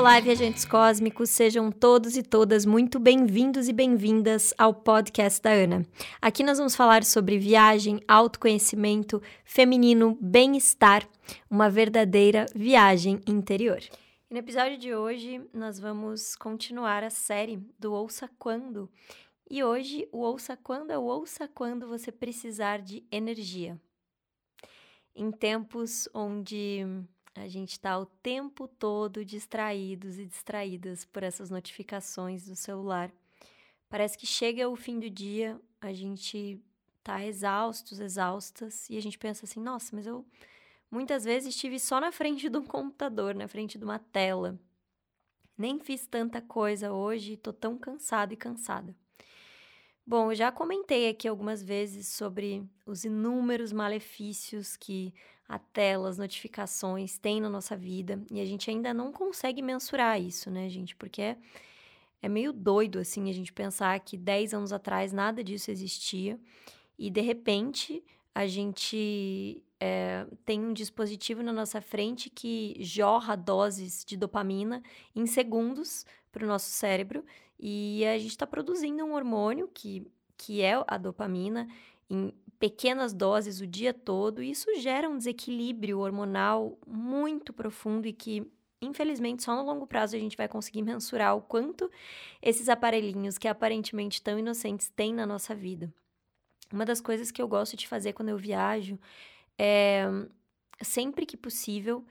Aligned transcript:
Olá, 0.00 0.18
viajantes 0.18 0.64
cósmicos, 0.64 1.30
sejam 1.30 1.70
todos 1.70 2.16
e 2.16 2.22
todas 2.22 2.64
muito 2.64 2.98
bem-vindos 2.98 3.68
e 3.68 3.72
bem-vindas 3.72 4.54
ao 4.56 4.72
podcast 4.72 5.42
da 5.42 5.50
Ana. 5.50 5.84
Aqui 6.22 6.42
nós 6.42 6.58
vamos 6.58 6.74
falar 6.74 7.04
sobre 7.04 7.38
viagem, 7.38 8.00
autoconhecimento, 8.08 9.20
feminino, 9.44 10.16
bem-estar, 10.20 11.06
uma 11.50 11.68
verdadeira 11.68 12.46
viagem 12.54 13.20
interior. 13.26 13.80
E 14.30 14.32
no 14.32 14.38
episódio 14.38 14.78
de 14.78 14.94
hoje 14.94 15.44
nós 15.52 15.80
vamos 15.80 16.36
continuar 16.36 17.02
a 17.02 17.10
série 17.10 17.56
do 17.76 17.92
Ouça 17.92 18.30
Quando. 18.38 18.88
E 19.50 19.64
hoje 19.64 20.08
o 20.12 20.18
Ouça 20.18 20.56
Quando 20.56 20.92
é 20.92 20.96
o 20.96 21.02
Ouça 21.02 21.48
Quando 21.48 21.88
você 21.88 22.12
precisar 22.12 22.80
de 22.80 23.02
energia. 23.10 23.76
Em 25.16 25.32
tempos 25.32 26.08
onde 26.14 26.86
a 27.34 27.48
gente 27.48 27.72
está 27.72 27.98
o 27.98 28.06
tempo 28.06 28.68
todo 28.68 29.24
distraídos 29.24 30.16
e 30.16 30.26
distraídas 30.26 31.04
por 31.04 31.24
essas 31.24 31.50
notificações 31.50 32.46
do 32.46 32.54
celular. 32.54 33.10
Parece 33.88 34.16
que 34.16 34.28
chega 34.28 34.68
o 34.68 34.76
fim 34.76 35.00
do 35.00 35.10
dia, 35.10 35.60
a 35.80 35.92
gente 35.92 36.62
tá 37.02 37.26
exaustos, 37.26 37.98
exaustas, 37.98 38.88
e 38.88 38.96
a 38.96 39.02
gente 39.02 39.18
pensa 39.18 39.44
assim: 39.44 39.58
nossa, 39.58 39.96
mas 39.96 40.06
eu 40.06 40.24
muitas 40.90 41.24
vezes 41.24 41.54
estive 41.54 41.78
só 41.78 42.00
na 42.00 42.10
frente 42.10 42.48
de 42.48 42.58
um 42.58 42.64
computador, 42.64 43.34
na 43.34 43.46
frente 43.46 43.78
de 43.78 43.84
uma 43.84 43.98
tela. 43.98 44.58
Nem 45.56 45.78
fiz 45.78 46.06
tanta 46.06 46.40
coisa 46.40 46.92
hoje, 46.92 47.36
tô 47.36 47.52
tão 47.52 47.76
cansado 47.78 48.32
e 48.32 48.36
cansada. 48.36 48.94
Bom, 50.06 50.32
eu 50.32 50.34
já 50.34 50.50
comentei 50.50 51.08
aqui 51.08 51.28
algumas 51.28 51.62
vezes 51.62 52.08
sobre 52.08 52.68
os 52.84 53.04
inúmeros 53.04 53.72
malefícios 53.72 54.76
que 54.76 55.14
a 55.46 55.58
tela, 55.58 56.08
as 56.08 56.18
notificações 56.18 57.18
têm 57.18 57.40
na 57.40 57.48
nossa 57.48 57.76
vida 57.76 58.20
e 58.30 58.40
a 58.40 58.44
gente 58.44 58.70
ainda 58.70 58.94
não 58.94 59.12
consegue 59.12 59.60
mensurar 59.62 60.20
isso, 60.20 60.50
né, 60.50 60.68
gente? 60.68 60.96
Porque 60.96 61.20
é, 61.20 61.38
é 62.22 62.28
meio 62.28 62.52
doido, 62.52 62.98
assim, 62.98 63.28
a 63.28 63.32
gente 63.32 63.52
pensar 63.52 63.98
que 64.00 64.16
10 64.16 64.54
anos 64.54 64.72
atrás 64.72 65.12
nada 65.12 65.44
disso 65.44 65.70
existia 65.70 66.40
e 66.98 67.10
de 67.10 67.20
repente 67.20 68.02
a 68.34 68.46
gente 68.46 69.62
é, 69.80 70.26
tem 70.44 70.60
um 70.60 70.74
dispositivo 70.74 71.42
na 71.42 71.52
nossa 71.52 71.80
frente 71.80 72.28
que 72.28 72.76
jorra 72.80 73.34
doses 73.34 74.04
de 74.04 74.16
dopamina 74.16 74.82
em 75.16 75.26
segundos 75.26 76.04
para 76.30 76.44
o 76.44 76.46
nosso 76.46 76.68
cérebro 76.70 77.24
e 77.58 78.04
a 78.04 78.18
gente 78.18 78.30
está 78.30 78.46
produzindo 78.46 79.02
um 79.04 79.14
hormônio 79.14 79.68
que, 79.72 80.06
que 80.36 80.60
é 80.60 80.82
a 80.86 80.98
dopamina 80.98 81.66
em 82.10 82.32
pequenas 82.58 83.14
doses 83.14 83.60
o 83.62 83.66
dia 83.66 83.94
todo, 83.94 84.42
e 84.42 84.50
isso 84.50 84.68
gera 84.76 85.08
um 85.08 85.16
desequilíbrio 85.16 85.98
hormonal 86.00 86.78
muito 86.86 87.54
profundo 87.54 88.06
e 88.06 88.12
que, 88.12 88.46
infelizmente, 88.82 89.42
só 89.42 89.56
no 89.56 89.64
longo 89.64 89.86
prazo 89.86 90.14
a 90.14 90.18
gente 90.18 90.36
vai 90.36 90.46
conseguir 90.46 90.82
mensurar 90.82 91.34
o 91.34 91.40
quanto 91.40 91.90
esses 92.42 92.68
aparelhinhos 92.68 93.38
que 93.38 93.48
aparentemente 93.48 94.20
tão 94.20 94.38
inocentes 94.38 94.90
têm 94.90 95.14
na 95.14 95.24
nossa 95.24 95.54
vida. 95.54 95.90
Uma 96.70 96.84
das 96.84 97.00
coisas 97.00 97.30
que 97.30 97.40
eu 97.40 97.48
gosto 97.48 97.76
de 97.76 97.88
fazer 97.88 98.12
quando 98.12 98.28
eu 98.28 98.36
viajo 98.36 98.98
é, 99.58 100.04
sempre 100.82 101.26
que 101.26 101.36
possível, 101.36 102.04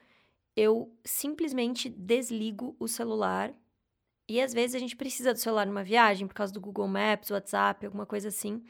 eu 0.56 0.94
simplesmente 1.04 1.90
desligo 1.90 2.76
o 2.80 2.88
celular 2.88 3.54
e 4.28 4.40
às 4.40 4.54
vezes 4.54 4.76
a 4.76 4.80
gente 4.80 4.96
precisa 4.96 5.34
do 5.34 5.40
celular 5.40 5.66
numa 5.66 5.84
viagem, 5.84 6.28
por 6.28 6.36
causa 6.36 6.54
do 6.54 6.62
Google 6.62 6.88
Maps, 6.88 7.32
WhatsApp, 7.32 7.86
alguma 7.86 8.06
coisa 8.06 8.28
assim. 8.28 8.64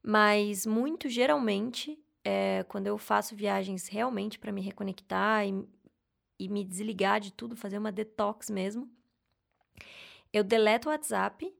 Mas 0.00 0.64
muito 0.64 1.08
geralmente, 1.08 1.98
é, 2.24 2.64
quando 2.68 2.86
eu 2.86 2.96
faço 2.96 3.34
viagens 3.34 3.88
realmente 3.88 4.38
para 4.38 4.52
me 4.52 4.60
reconectar 4.60 5.44
e, 5.44 5.68
e 6.38 6.48
me 6.48 6.64
desligar 6.64 7.18
de 7.18 7.32
tudo, 7.32 7.56
fazer 7.56 7.78
uma 7.78 7.90
detox 7.90 8.48
mesmo, 8.48 8.88
eu 10.32 10.44
deleto 10.44 10.88
o 10.88 10.92
WhatsApp, 10.92 11.52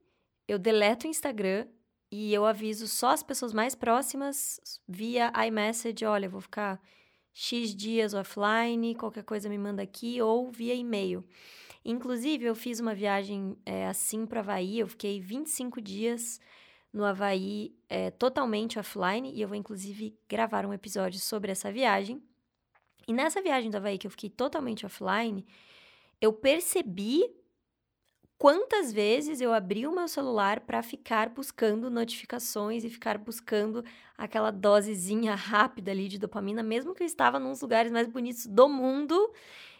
eu 0.47 0.57
deleto 0.57 1.05
o 1.05 1.09
Instagram 1.09 1.67
e 2.15 2.31
eu 2.31 2.45
aviso 2.45 2.87
só 2.87 3.07
as 3.07 3.23
pessoas 3.23 3.51
mais 3.51 3.73
próximas 3.73 4.59
via 4.87 5.33
iMessage, 5.47 6.05
olha, 6.05 6.29
vou 6.29 6.41
ficar 6.41 6.79
X 7.33 7.73
dias 7.73 8.13
offline, 8.13 8.93
qualquer 8.93 9.23
coisa 9.23 9.49
me 9.49 9.57
manda 9.57 9.81
aqui, 9.81 10.21
ou 10.21 10.51
via 10.51 10.75
e-mail. 10.75 11.25
Inclusive, 11.83 12.45
eu 12.45 12.53
fiz 12.53 12.79
uma 12.79 12.93
viagem 12.93 13.57
é, 13.65 13.87
assim 13.87 14.27
para 14.27 14.41
Havaí, 14.41 14.77
eu 14.77 14.87
fiquei 14.87 15.19
25 15.19 15.81
dias 15.81 16.39
no 16.93 17.03
Havaí 17.03 17.75
é, 17.89 18.11
totalmente 18.11 18.77
offline, 18.77 19.33
e 19.33 19.41
eu 19.41 19.47
vou 19.47 19.57
inclusive 19.57 20.15
gravar 20.29 20.67
um 20.67 20.73
episódio 20.73 21.19
sobre 21.19 21.51
essa 21.51 21.71
viagem. 21.71 22.21
E 23.07 23.11
nessa 23.11 23.41
viagem 23.41 23.71
do 23.71 23.77
Havaí 23.77 23.97
que 23.97 24.05
eu 24.05 24.11
fiquei 24.11 24.29
totalmente 24.29 24.85
offline, 24.85 25.43
eu 26.21 26.31
percebi 26.31 27.23
quantas 28.43 28.91
vezes 28.91 29.39
eu 29.39 29.53
abri 29.53 29.87
o 29.87 29.95
meu 29.95 30.05
celular 30.05 30.59
para 30.59 30.83
ficar 30.83 31.29
buscando 31.29 31.89
notificações 31.89 32.83
e 32.83 32.89
ficar 32.89 33.17
buscando 33.17 33.85
aquela 34.17 34.51
dosezinha 34.51 35.33
rápida 35.49 35.91
ali 35.91 36.09
de 36.09 36.19
dopamina, 36.19 36.61
mesmo 36.61 36.93
que 36.93 37.03
eu 37.03 37.07
estava 37.07 37.39
nos 37.39 37.61
lugares 37.61 37.89
mais 37.89 38.05
bonitos 38.05 38.45
do 38.45 38.67
mundo 38.67 39.31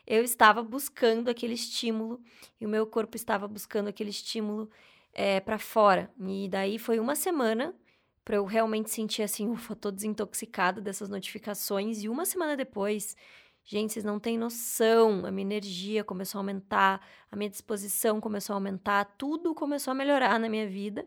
eu 0.07 0.23
estava 0.23 0.63
buscando 0.63 1.27
aquele 1.27 1.55
estímulo 1.55 2.21
e 2.59 2.65
o 2.65 2.69
meu 2.69 2.87
corpo 2.87 3.17
estava 3.17 3.49
buscando 3.49 3.89
aquele 3.89 4.11
estímulo 4.11 4.69
é, 5.13 5.35
eh, 5.35 5.39
para 5.41 5.59
fora. 5.59 6.09
E 6.17 6.47
daí 6.49 6.79
foi 6.79 6.99
uma 6.99 7.15
semana 7.15 7.75
para 8.23 8.37
eu 8.37 8.45
realmente 8.45 8.89
sentir 8.89 9.23
assim, 9.23 9.49
ufa, 9.49 9.75
tô 9.75 9.91
desintoxicada 9.91 10.79
dessas 10.81 11.09
notificações. 11.09 12.01
E 12.01 12.09
uma 12.09 12.25
semana 12.25 12.55
depois, 12.55 13.15
gente, 13.63 13.93
vocês 13.93 14.05
não 14.05 14.19
têm 14.19 14.37
noção, 14.37 15.25
a 15.25 15.31
minha 15.31 15.45
energia 15.45 16.03
começou 16.03 16.39
a 16.39 16.41
aumentar, 16.41 17.05
a 17.31 17.35
minha 17.35 17.49
disposição 17.49 18.19
começou 18.19 18.53
a 18.53 18.57
aumentar, 18.57 19.15
tudo 19.17 19.53
começou 19.55 19.91
a 19.91 19.95
melhorar 19.95 20.39
na 20.39 20.49
minha 20.49 20.67
vida. 20.67 21.05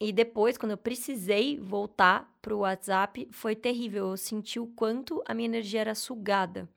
E 0.00 0.12
depois, 0.12 0.58
quando 0.58 0.72
eu 0.72 0.78
precisei 0.78 1.58
voltar 1.58 2.30
pro 2.42 2.58
WhatsApp, 2.58 3.28
foi 3.30 3.54
terrível. 3.54 4.10
Eu 4.10 4.16
senti 4.16 4.58
o 4.58 4.66
quanto 4.66 5.22
a 5.26 5.32
minha 5.32 5.46
energia 5.46 5.80
era 5.80 5.94
sugada 5.94 6.68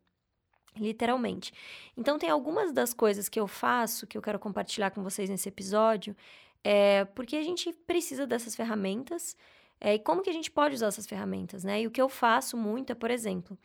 literalmente. 0.80 1.52
Então, 1.96 2.18
tem 2.18 2.30
algumas 2.30 2.72
das 2.72 2.94
coisas 2.94 3.28
que 3.28 3.40
eu 3.40 3.48
faço 3.48 4.08
que 4.08 4.18
eu 4.18 4.22
quero 4.22 4.40
compartilhar 4.40 4.92
com 4.92 5.04
vocês 5.04 5.30
nesse 5.30 5.50
episódio, 5.50 6.16
é, 6.64 7.06
porque 7.06 7.36
a 7.36 7.44
gente 7.44 7.74
precisa 7.74 8.28
dessas 8.28 8.56
ferramentas 8.56 9.36
é, 9.80 9.96
e 9.96 10.00
como 10.00 10.22
que 10.22 10.30
a 10.30 10.34
gente 10.34 10.50
pode 10.50 10.76
usar 10.76 10.88
essas 10.88 11.06
ferramentas, 11.06 11.64
né? 11.64 11.82
E 11.82 11.88
o 11.88 11.92
que 11.92 12.02
eu 12.02 12.10
faço 12.10 12.58
muito 12.58 12.92
é, 12.92 12.96
por 12.96 13.12
exemplo, 13.12 13.58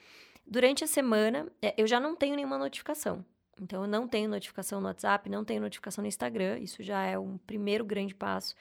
durante 0.46 0.84
a 0.84 0.86
semana, 0.86 1.50
é, 1.60 1.74
eu 1.76 1.86
já 1.86 1.98
não 1.98 2.16
tenho 2.16 2.36
nenhuma 2.36 2.58
notificação. 2.58 3.24
Então, 3.60 3.82
eu 3.82 3.88
não 3.88 4.08
tenho 4.08 4.28
notificação 4.28 4.80
no 4.80 4.86
WhatsApp, 4.86 5.28
não 5.28 5.44
tenho 5.44 5.60
notificação 5.60 6.02
no 6.02 6.08
Instagram, 6.08 6.58
isso 6.58 6.82
já 6.82 7.04
é 7.04 7.18
um 7.18 7.38
primeiro 7.38 7.84
grande 7.84 8.14
passo. 8.14 8.54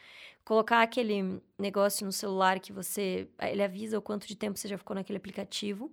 Colocar 0.44 0.82
aquele 0.82 1.42
negócio 1.58 2.06
no 2.06 2.12
celular 2.12 2.60
que 2.60 2.74
você. 2.74 3.28
Ele 3.40 3.64
avisa 3.64 3.98
o 3.98 4.02
quanto 4.02 4.28
de 4.28 4.36
tempo 4.36 4.58
você 4.58 4.68
já 4.68 4.78
ficou 4.78 4.96
naquele 4.96 5.18
aplicativo. 5.18 5.92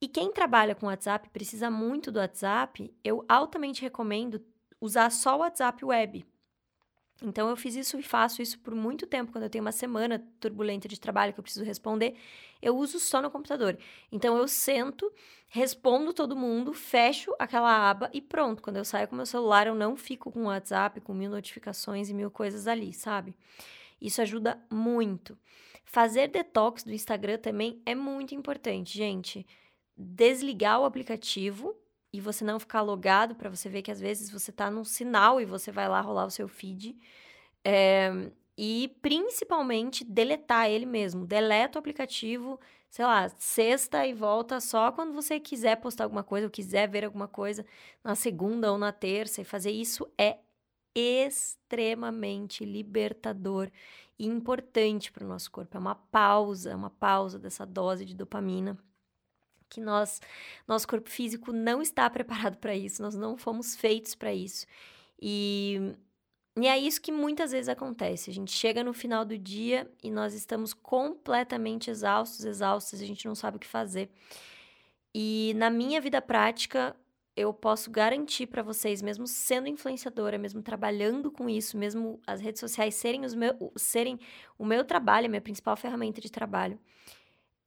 E 0.00 0.08
quem 0.08 0.32
trabalha 0.32 0.74
com 0.74 0.86
WhatsApp 0.86 1.30
precisa 1.30 1.70
muito 1.70 2.10
do 2.10 2.18
WhatsApp, 2.18 2.92
eu 3.02 3.24
altamente 3.28 3.80
recomendo 3.80 4.44
usar 4.80 5.10
só 5.10 5.36
o 5.36 5.40
WhatsApp 5.40 5.84
web. 5.84 6.26
Então 7.24 7.48
eu 7.48 7.56
fiz 7.56 7.74
isso 7.74 7.98
e 7.98 8.02
faço 8.02 8.42
isso 8.42 8.58
por 8.58 8.74
muito 8.74 9.06
tempo, 9.06 9.32
quando 9.32 9.44
eu 9.44 9.50
tenho 9.50 9.64
uma 9.64 9.72
semana 9.72 10.22
turbulenta 10.38 10.86
de 10.86 11.00
trabalho 11.00 11.32
que 11.32 11.40
eu 11.40 11.42
preciso 11.42 11.64
responder, 11.64 12.14
eu 12.60 12.76
uso 12.76 12.98
só 12.98 13.22
no 13.22 13.30
computador. 13.30 13.78
Então 14.12 14.36
eu 14.36 14.46
sento, 14.46 15.10
respondo 15.48 16.12
todo 16.12 16.36
mundo, 16.36 16.72
fecho 16.72 17.34
aquela 17.38 17.90
aba 17.90 18.10
e 18.12 18.20
pronto. 18.20 18.62
Quando 18.62 18.76
eu 18.76 18.84
saio 18.84 19.08
com 19.08 19.16
meu 19.16 19.26
celular, 19.26 19.66
eu 19.66 19.74
não 19.74 19.96
fico 19.96 20.30
com 20.30 20.44
WhatsApp, 20.44 21.00
com 21.00 21.14
mil 21.14 21.30
notificações 21.30 22.10
e 22.10 22.14
mil 22.14 22.30
coisas 22.30 22.66
ali, 22.66 22.92
sabe? 22.92 23.34
Isso 24.00 24.20
ajuda 24.20 24.60
muito. 24.70 25.38
Fazer 25.84 26.28
detox 26.28 26.82
do 26.84 26.92
Instagram 26.92 27.38
também 27.38 27.80
é 27.86 27.94
muito 27.94 28.34
importante, 28.34 28.96
gente 28.96 29.46
desligar 29.96 30.80
o 30.80 30.84
aplicativo 30.84 31.74
e 32.14 32.20
você 32.20 32.44
não 32.44 32.60
ficar 32.60 32.80
logado 32.80 33.34
para 33.34 33.50
você 33.50 33.68
ver 33.68 33.82
que 33.82 33.90
às 33.90 33.98
vezes 33.98 34.30
você 34.30 34.52
está 34.52 34.70
num 34.70 34.84
sinal 34.84 35.40
e 35.40 35.44
você 35.44 35.72
vai 35.72 35.88
lá 35.88 36.00
rolar 36.00 36.26
o 36.26 36.30
seu 36.30 36.46
feed. 36.46 36.96
É, 37.64 38.30
e 38.56 38.96
principalmente 39.02 40.04
deletar 40.04 40.70
ele 40.70 40.86
mesmo. 40.86 41.26
Deleta 41.26 41.76
o 41.76 41.80
aplicativo, 41.80 42.60
sei 42.88 43.04
lá, 43.04 43.28
sexta 43.30 44.06
e 44.06 44.14
volta 44.14 44.60
só 44.60 44.92
quando 44.92 45.12
você 45.12 45.40
quiser 45.40 45.74
postar 45.80 46.04
alguma 46.04 46.22
coisa 46.22 46.46
ou 46.46 46.50
quiser 46.52 46.88
ver 46.88 47.04
alguma 47.04 47.26
coisa 47.26 47.66
na 48.04 48.14
segunda 48.14 48.70
ou 48.70 48.78
na 48.78 48.92
terça. 48.92 49.40
E 49.40 49.44
fazer 49.44 49.72
isso 49.72 50.08
é 50.16 50.38
extremamente 50.94 52.64
libertador 52.64 53.72
e 54.16 54.24
importante 54.24 55.10
para 55.10 55.24
o 55.24 55.28
nosso 55.28 55.50
corpo. 55.50 55.76
É 55.76 55.80
uma 55.80 55.96
pausa, 55.96 56.70
é 56.70 56.76
uma 56.76 56.90
pausa 56.90 57.40
dessa 57.40 57.66
dose 57.66 58.04
de 58.04 58.14
dopamina 58.14 58.78
que 59.74 59.80
nós, 59.80 60.20
nosso 60.66 60.86
corpo 60.88 61.10
físico 61.10 61.52
não 61.52 61.82
está 61.82 62.08
preparado 62.10 62.56
para 62.58 62.74
isso, 62.74 63.02
nós 63.02 63.14
não 63.14 63.36
fomos 63.36 63.76
feitos 63.76 64.14
para 64.14 64.32
isso. 64.32 64.66
E 65.20 65.94
e 66.56 66.68
é 66.68 66.78
isso 66.78 67.00
que 67.00 67.10
muitas 67.10 67.50
vezes 67.50 67.68
acontece. 67.68 68.30
A 68.30 68.32
gente 68.32 68.52
chega 68.52 68.84
no 68.84 68.92
final 68.94 69.24
do 69.24 69.36
dia 69.36 69.90
e 70.02 70.10
nós 70.10 70.34
estamos 70.34 70.72
completamente 70.72 71.90
exaustos, 71.90 72.44
exaustos, 72.44 73.00
a 73.02 73.04
gente 73.04 73.26
não 73.26 73.34
sabe 73.34 73.56
o 73.56 73.60
que 73.60 73.66
fazer. 73.66 74.08
E 75.12 75.52
na 75.56 75.68
minha 75.68 76.00
vida 76.00 76.22
prática, 76.22 76.94
eu 77.36 77.52
posso 77.52 77.90
garantir 77.90 78.46
para 78.46 78.62
vocês, 78.62 79.02
mesmo 79.02 79.26
sendo 79.26 79.68
influenciadora, 79.68 80.38
mesmo 80.38 80.62
trabalhando 80.62 81.30
com 81.30 81.48
isso, 81.48 81.76
mesmo 81.76 82.20
as 82.24 82.40
redes 82.40 82.60
sociais 82.60 82.94
serem, 82.94 83.22
meu, 83.36 83.72
serem 83.76 84.18
o 84.56 84.64
meu 84.64 84.84
trabalho, 84.84 85.26
a 85.26 85.28
minha 85.28 85.40
principal 85.40 85.76
ferramenta 85.76 86.20
de 86.20 86.30
trabalho, 86.30 86.78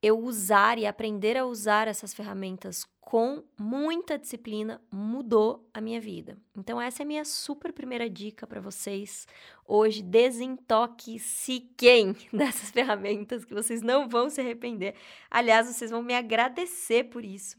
eu 0.01 0.19
usar 0.19 0.77
e 0.77 0.85
aprender 0.85 1.37
a 1.37 1.45
usar 1.45 1.87
essas 1.87 2.13
ferramentas 2.13 2.85
com 3.07 3.41
muita 3.57 4.17
disciplina 4.17 4.81
mudou 4.91 5.65
a 5.73 5.79
minha 5.79 6.01
vida. 6.01 6.37
Então 6.55 6.81
essa 6.81 7.01
é 7.01 7.05
a 7.05 7.07
minha 7.07 7.23
super 7.23 7.71
primeira 7.71 8.09
dica 8.09 8.45
para 8.45 8.59
vocês 8.59 9.25
hoje, 9.65 10.01
desintoxiquem 10.01 12.13
dessas 12.33 12.69
ferramentas 12.69 13.45
que 13.45 13.53
vocês 13.53 13.81
não 13.81 14.09
vão 14.09 14.29
se 14.29 14.41
arrepender. 14.41 14.93
Aliás, 15.31 15.67
vocês 15.67 15.89
vão 15.89 16.03
me 16.03 16.13
agradecer 16.13 17.05
por 17.05 17.23
isso, 17.23 17.55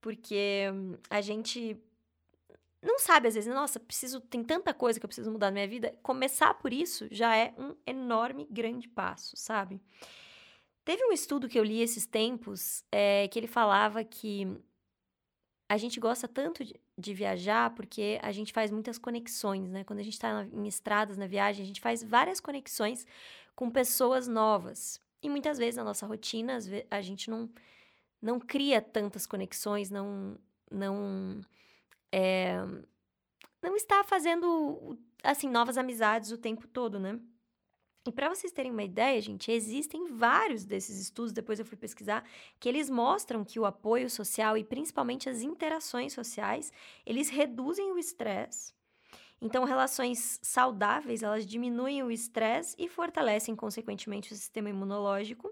porque 0.00 0.66
a 1.10 1.20
gente 1.20 1.76
não 2.80 3.00
sabe 3.00 3.26
às 3.26 3.34
vezes, 3.34 3.52
nossa, 3.52 3.80
preciso, 3.80 4.20
tem 4.20 4.44
tanta 4.44 4.72
coisa 4.72 5.00
que 5.00 5.06
eu 5.06 5.08
preciso 5.08 5.32
mudar 5.32 5.46
na 5.46 5.54
minha 5.54 5.68
vida. 5.68 5.92
Começar 6.02 6.54
por 6.54 6.72
isso 6.72 7.08
já 7.10 7.36
é 7.36 7.52
um 7.58 7.74
enorme 7.84 8.46
grande 8.48 8.88
passo, 8.88 9.36
sabe? 9.36 9.80
Teve 10.84 11.04
um 11.06 11.12
estudo 11.12 11.48
que 11.48 11.58
eu 11.58 11.64
li 11.64 11.80
esses 11.80 12.06
tempos 12.06 12.84
é, 12.92 13.26
que 13.28 13.38
ele 13.38 13.46
falava 13.46 14.04
que 14.04 14.46
a 15.68 15.78
gente 15.78 15.98
gosta 15.98 16.28
tanto 16.28 16.62
de, 16.62 16.78
de, 16.96 17.14
viajar 17.14 17.74
porque 17.74 18.18
a 18.22 18.30
gente 18.30 18.52
faz 18.52 18.70
muitas 18.70 18.98
conexões, 18.98 19.70
né? 19.70 19.82
Quando 19.82 20.00
a 20.00 20.02
gente 20.02 20.12
está 20.12 20.44
em 20.52 20.66
estradas, 20.66 21.16
na 21.16 21.26
viagem, 21.26 21.62
a 21.62 21.66
gente 21.66 21.80
faz 21.80 22.02
várias 22.02 22.38
conexões 22.38 23.06
com 23.56 23.70
pessoas 23.70 24.28
novas. 24.28 25.00
E 25.22 25.28
muitas 25.28 25.56
vezes 25.56 25.76
na 25.76 25.84
nossa 25.84 26.06
rotina, 26.06 26.58
a 26.90 27.00
gente 27.00 27.30
não, 27.30 27.48
não 28.20 28.38
cria 28.38 28.82
tantas 28.82 29.26
conexões, 29.26 29.90
não, 29.90 30.38
não, 30.70 31.40
é, 32.12 32.56
não 33.62 33.74
está 33.74 34.04
fazendo, 34.04 34.98
assim, 35.22 35.48
novas 35.48 35.78
amizades 35.78 36.30
o 36.30 36.36
tempo 36.36 36.68
todo, 36.68 37.00
né? 37.00 37.18
E 38.06 38.12
para 38.12 38.28
vocês 38.28 38.52
terem 38.52 38.70
uma 38.70 38.82
ideia, 38.82 39.18
gente, 39.20 39.50
existem 39.50 40.14
vários 40.14 40.64
desses 40.64 41.00
estudos, 41.00 41.32
depois 41.32 41.58
eu 41.58 41.64
fui 41.64 41.76
pesquisar, 41.76 42.22
que 42.60 42.68
eles 42.68 42.90
mostram 42.90 43.42
que 43.42 43.58
o 43.58 43.64
apoio 43.64 44.10
social 44.10 44.58
e 44.58 44.64
principalmente 44.64 45.30
as 45.30 45.40
interações 45.40 46.12
sociais, 46.12 46.70
eles 47.06 47.30
reduzem 47.30 47.92
o 47.92 47.98
estresse. 47.98 48.74
Então, 49.40 49.64
relações 49.64 50.38
saudáveis, 50.42 51.22
elas 51.22 51.46
diminuem 51.46 52.02
o 52.02 52.10
estresse 52.10 52.76
e 52.78 52.88
fortalecem, 52.88 53.56
consequentemente, 53.56 54.32
o 54.32 54.36
sistema 54.36 54.68
imunológico. 54.68 55.50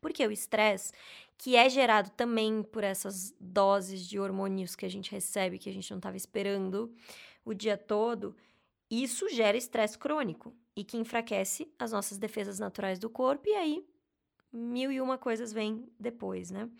Porque 0.00 0.26
o 0.26 0.30
estresse, 0.30 0.92
que 1.36 1.56
é 1.56 1.68
gerado 1.68 2.10
também 2.10 2.62
por 2.62 2.84
essas 2.84 3.34
doses 3.40 4.06
de 4.06 4.20
hormônios 4.20 4.76
que 4.76 4.86
a 4.86 4.90
gente 4.90 5.10
recebe, 5.10 5.58
que 5.58 5.68
a 5.68 5.72
gente 5.72 5.90
não 5.90 5.98
estava 5.98 6.16
esperando 6.16 6.94
o 7.44 7.52
dia 7.52 7.76
todo, 7.76 8.36
isso 8.90 9.28
gera 9.28 9.56
estresse 9.56 9.98
crônico 9.98 10.54
e 10.74 10.84
que 10.84 10.96
enfraquece 10.96 11.72
as 11.78 11.92
nossas 11.92 12.18
defesas 12.18 12.58
naturais 12.58 12.98
do 12.98 13.10
corpo, 13.10 13.48
e 13.48 13.54
aí 13.54 13.86
mil 14.52 14.90
e 14.90 15.00
uma 15.00 15.18
coisas 15.18 15.52
vêm 15.52 15.86
depois, 15.98 16.50
né? 16.50 16.70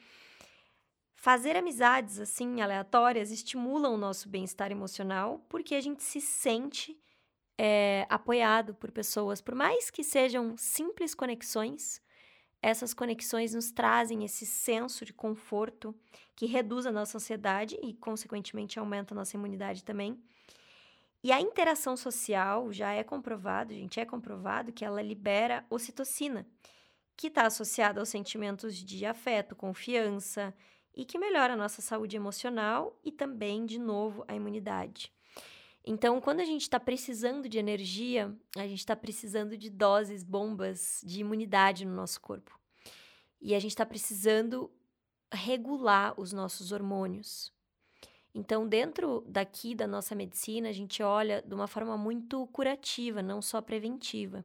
Fazer 1.14 1.56
amizades 1.56 2.18
assim 2.20 2.60
aleatórias 2.60 3.30
estimulam 3.30 3.94
o 3.94 3.98
nosso 3.98 4.28
bem-estar 4.28 4.70
emocional 4.70 5.44
porque 5.48 5.74
a 5.74 5.80
gente 5.80 6.02
se 6.02 6.20
sente 6.20 6.98
é, 7.58 8.06
apoiado 8.08 8.74
por 8.74 8.92
pessoas, 8.92 9.40
por 9.40 9.54
mais 9.54 9.90
que 9.90 10.04
sejam 10.04 10.56
simples 10.56 11.14
conexões, 11.14 12.00
essas 12.62 12.94
conexões 12.94 13.54
nos 13.54 13.70
trazem 13.70 14.24
esse 14.24 14.46
senso 14.46 15.04
de 15.04 15.12
conforto 15.12 15.94
que 16.34 16.46
reduz 16.46 16.86
a 16.86 16.92
nossa 16.92 17.18
ansiedade 17.18 17.76
e, 17.82 17.94
consequentemente, 17.94 18.78
aumenta 18.78 19.14
a 19.14 19.16
nossa 19.16 19.36
imunidade 19.36 19.84
também. 19.84 20.20
E 21.28 21.32
a 21.32 21.42
interação 21.42 21.94
social 21.94 22.72
já 22.72 22.90
é 22.90 23.04
comprovado, 23.04 23.74
gente, 23.74 24.00
é 24.00 24.06
comprovado 24.06 24.72
que 24.72 24.82
ela 24.82 25.02
libera 25.02 25.62
ocitocina, 25.68 26.46
que 27.14 27.26
está 27.26 27.44
associada 27.44 28.00
aos 28.00 28.08
sentimentos 28.08 28.74
de 28.74 29.04
afeto, 29.04 29.54
confiança 29.54 30.54
e 30.96 31.04
que 31.04 31.18
melhora 31.18 31.52
a 31.52 31.56
nossa 31.56 31.82
saúde 31.82 32.16
emocional 32.16 32.98
e 33.04 33.12
também, 33.12 33.66
de 33.66 33.78
novo, 33.78 34.24
a 34.26 34.34
imunidade. 34.34 35.12
Então, 35.84 36.18
quando 36.18 36.40
a 36.40 36.46
gente 36.46 36.62
está 36.62 36.80
precisando 36.80 37.46
de 37.46 37.58
energia, 37.58 38.34
a 38.56 38.66
gente 38.66 38.78
está 38.78 38.96
precisando 38.96 39.54
de 39.54 39.68
doses, 39.68 40.24
bombas 40.24 41.02
de 41.04 41.20
imunidade 41.20 41.84
no 41.84 41.94
nosso 41.94 42.22
corpo. 42.22 42.58
E 43.38 43.54
a 43.54 43.60
gente 43.60 43.72
está 43.72 43.84
precisando 43.84 44.70
regular 45.30 46.18
os 46.18 46.32
nossos 46.32 46.72
hormônios. 46.72 47.52
Então, 48.38 48.68
dentro 48.68 49.24
daqui 49.26 49.74
da 49.74 49.84
nossa 49.84 50.14
medicina, 50.14 50.68
a 50.68 50.72
gente 50.72 51.02
olha 51.02 51.42
de 51.42 51.52
uma 51.52 51.66
forma 51.66 51.98
muito 51.98 52.46
curativa, 52.46 53.20
não 53.20 53.42
só 53.42 53.60
preventiva. 53.60 54.44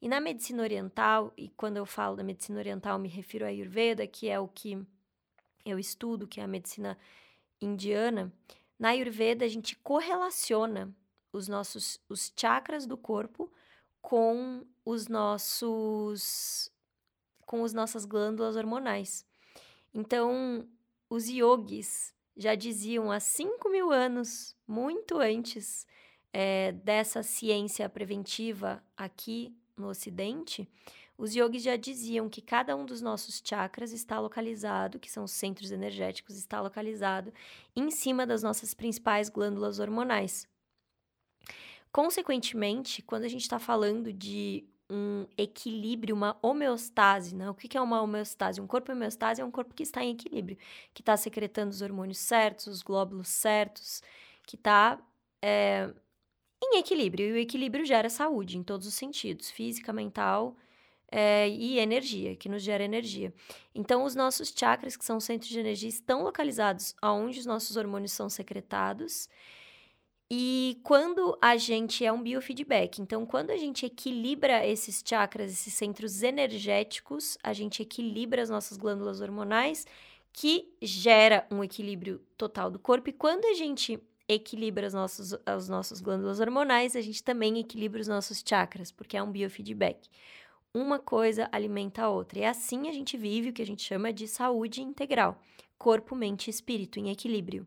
E 0.00 0.08
na 0.08 0.18
medicina 0.22 0.62
oriental, 0.62 1.30
e 1.36 1.50
quando 1.50 1.76
eu 1.76 1.84
falo 1.84 2.16
da 2.16 2.22
medicina 2.22 2.58
oriental, 2.58 2.98
me 2.98 3.10
refiro 3.10 3.44
à 3.44 3.48
Ayurveda, 3.48 4.06
que 4.06 4.30
é 4.30 4.40
o 4.40 4.48
que 4.48 4.82
eu 5.66 5.78
estudo, 5.78 6.26
que 6.26 6.40
é 6.40 6.44
a 6.44 6.48
medicina 6.48 6.96
indiana. 7.60 8.32
Na 8.78 8.88
Ayurveda, 8.88 9.44
a 9.44 9.48
gente 9.48 9.76
correlaciona 9.76 10.90
os 11.30 11.46
nossos 11.46 12.00
os 12.08 12.32
chakras 12.34 12.86
do 12.86 12.96
corpo 12.96 13.52
com 14.00 14.64
os 14.82 15.08
nossos 15.08 16.72
com 17.44 17.62
as 17.64 17.74
nossas 17.74 18.06
glândulas 18.06 18.56
hormonais. 18.56 19.26
Então, 19.92 20.66
os 21.10 21.28
yogis 21.28 22.14
já 22.36 22.54
diziam 22.54 23.10
há 23.10 23.20
5 23.20 23.68
mil 23.68 23.90
anos, 23.90 24.56
muito 24.66 25.18
antes 25.18 25.86
é, 26.32 26.72
dessa 26.72 27.22
ciência 27.22 27.88
preventiva 27.88 28.82
aqui 28.96 29.54
no 29.76 29.88
Ocidente, 29.88 30.68
os 31.20 31.34
yogis 31.34 31.62
já 31.62 31.76
diziam 31.76 32.30
que 32.30 32.40
cada 32.40 32.74
um 32.74 32.86
dos 32.86 33.02
nossos 33.02 33.42
chakras 33.44 33.92
está 33.92 34.18
localizado, 34.18 34.98
que 34.98 35.10
são 35.10 35.24
os 35.24 35.32
centros 35.32 35.70
energéticos, 35.70 36.36
está 36.36 36.62
localizado 36.62 37.30
em 37.76 37.90
cima 37.90 38.26
das 38.26 38.42
nossas 38.42 38.72
principais 38.72 39.28
glândulas 39.28 39.78
hormonais. 39.78 40.48
Consequentemente, 41.92 43.02
quando 43.02 43.24
a 43.24 43.28
gente 43.28 43.42
está 43.42 43.58
falando 43.58 44.12
de 44.14 44.64
um 44.90 45.26
equilíbrio, 45.38 46.14
uma 46.14 46.36
homeostase. 46.42 47.34
Né? 47.34 47.48
O 47.48 47.54
que 47.54 47.76
é 47.76 47.80
uma 47.80 48.02
homeostase? 48.02 48.60
Um 48.60 48.66
corpo 48.66 48.92
homeostase 48.92 49.40
é 49.40 49.44
um 49.44 49.50
corpo 49.50 49.74
que 49.74 49.82
está 49.82 50.02
em 50.02 50.12
equilíbrio, 50.12 50.58
que 50.92 51.00
está 51.02 51.16
secretando 51.16 51.70
os 51.70 51.80
hormônios 51.80 52.18
certos, 52.18 52.66
os 52.66 52.82
glóbulos 52.82 53.28
certos, 53.28 54.02
que 54.46 54.56
está 54.56 54.98
é, 55.40 55.92
em 56.62 56.78
equilíbrio. 56.78 57.28
E 57.28 57.32
o 57.32 57.36
equilíbrio 57.38 57.84
gera 57.84 58.10
saúde 58.10 58.58
em 58.58 58.62
todos 58.62 58.86
os 58.86 58.94
sentidos, 58.94 59.50
física, 59.50 59.92
mental 59.92 60.56
é, 61.10 61.48
e 61.48 61.78
energia, 61.78 62.36
que 62.36 62.48
nos 62.48 62.62
gera 62.62 62.84
energia. 62.84 63.32
Então, 63.74 64.04
os 64.04 64.14
nossos 64.14 64.52
chakras, 64.56 64.96
que 64.96 65.04
são 65.04 65.20
centros 65.20 65.50
de 65.50 65.58
energia, 65.58 65.88
estão 65.88 66.22
localizados 66.22 66.94
aonde 67.00 67.40
os 67.40 67.46
nossos 67.46 67.76
hormônios 67.76 68.12
são 68.12 68.28
secretados 68.28 69.28
e 70.32 70.78
quando 70.84 71.36
a 71.42 71.56
gente 71.56 72.04
é 72.04 72.12
um 72.12 72.22
biofeedback, 72.22 73.02
então 73.02 73.26
quando 73.26 73.50
a 73.50 73.56
gente 73.56 73.84
equilibra 73.84 74.64
esses 74.64 75.02
chakras, 75.04 75.50
esses 75.50 75.74
centros 75.74 76.22
energéticos, 76.22 77.36
a 77.42 77.52
gente 77.52 77.82
equilibra 77.82 78.40
as 78.40 78.48
nossas 78.48 78.76
glândulas 78.76 79.20
hormonais, 79.20 79.84
que 80.32 80.72
gera 80.80 81.44
um 81.50 81.64
equilíbrio 81.64 82.20
total 82.38 82.70
do 82.70 82.78
corpo. 82.78 83.10
E 83.10 83.12
quando 83.12 83.44
a 83.46 83.54
gente 83.54 84.00
equilibra 84.28 84.86
as 84.86 84.94
nossas, 84.94 85.36
as 85.44 85.68
nossas 85.68 86.00
glândulas 86.00 86.38
hormonais, 86.38 86.94
a 86.94 87.00
gente 87.00 87.24
também 87.24 87.58
equilibra 87.58 88.00
os 88.00 88.06
nossos 88.06 88.40
chakras, 88.46 88.92
porque 88.92 89.16
é 89.16 89.22
um 89.22 89.32
biofeedback. 89.32 90.08
Uma 90.72 91.00
coisa 91.00 91.48
alimenta 91.50 92.02
a 92.02 92.08
outra. 92.08 92.38
E 92.38 92.44
assim 92.44 92.88
a 92.88 92.92
gente 92.92 93.16
vive 93.16 93.48
o 93.48 93.52
que 93.52 93.62
a 93.62 93.66
gente 93.66 93.82
chama 93.82 94.12
de 94.12 94.28
saúde 94.28 94.80
integral: 94.80 95.40
corpo, 95.76 96.14
mente 96.14 96.46
e 96.46 96.50
espírito 96.50 97.00
em 97.00 97.10
equilíbrio. 97.10 97.66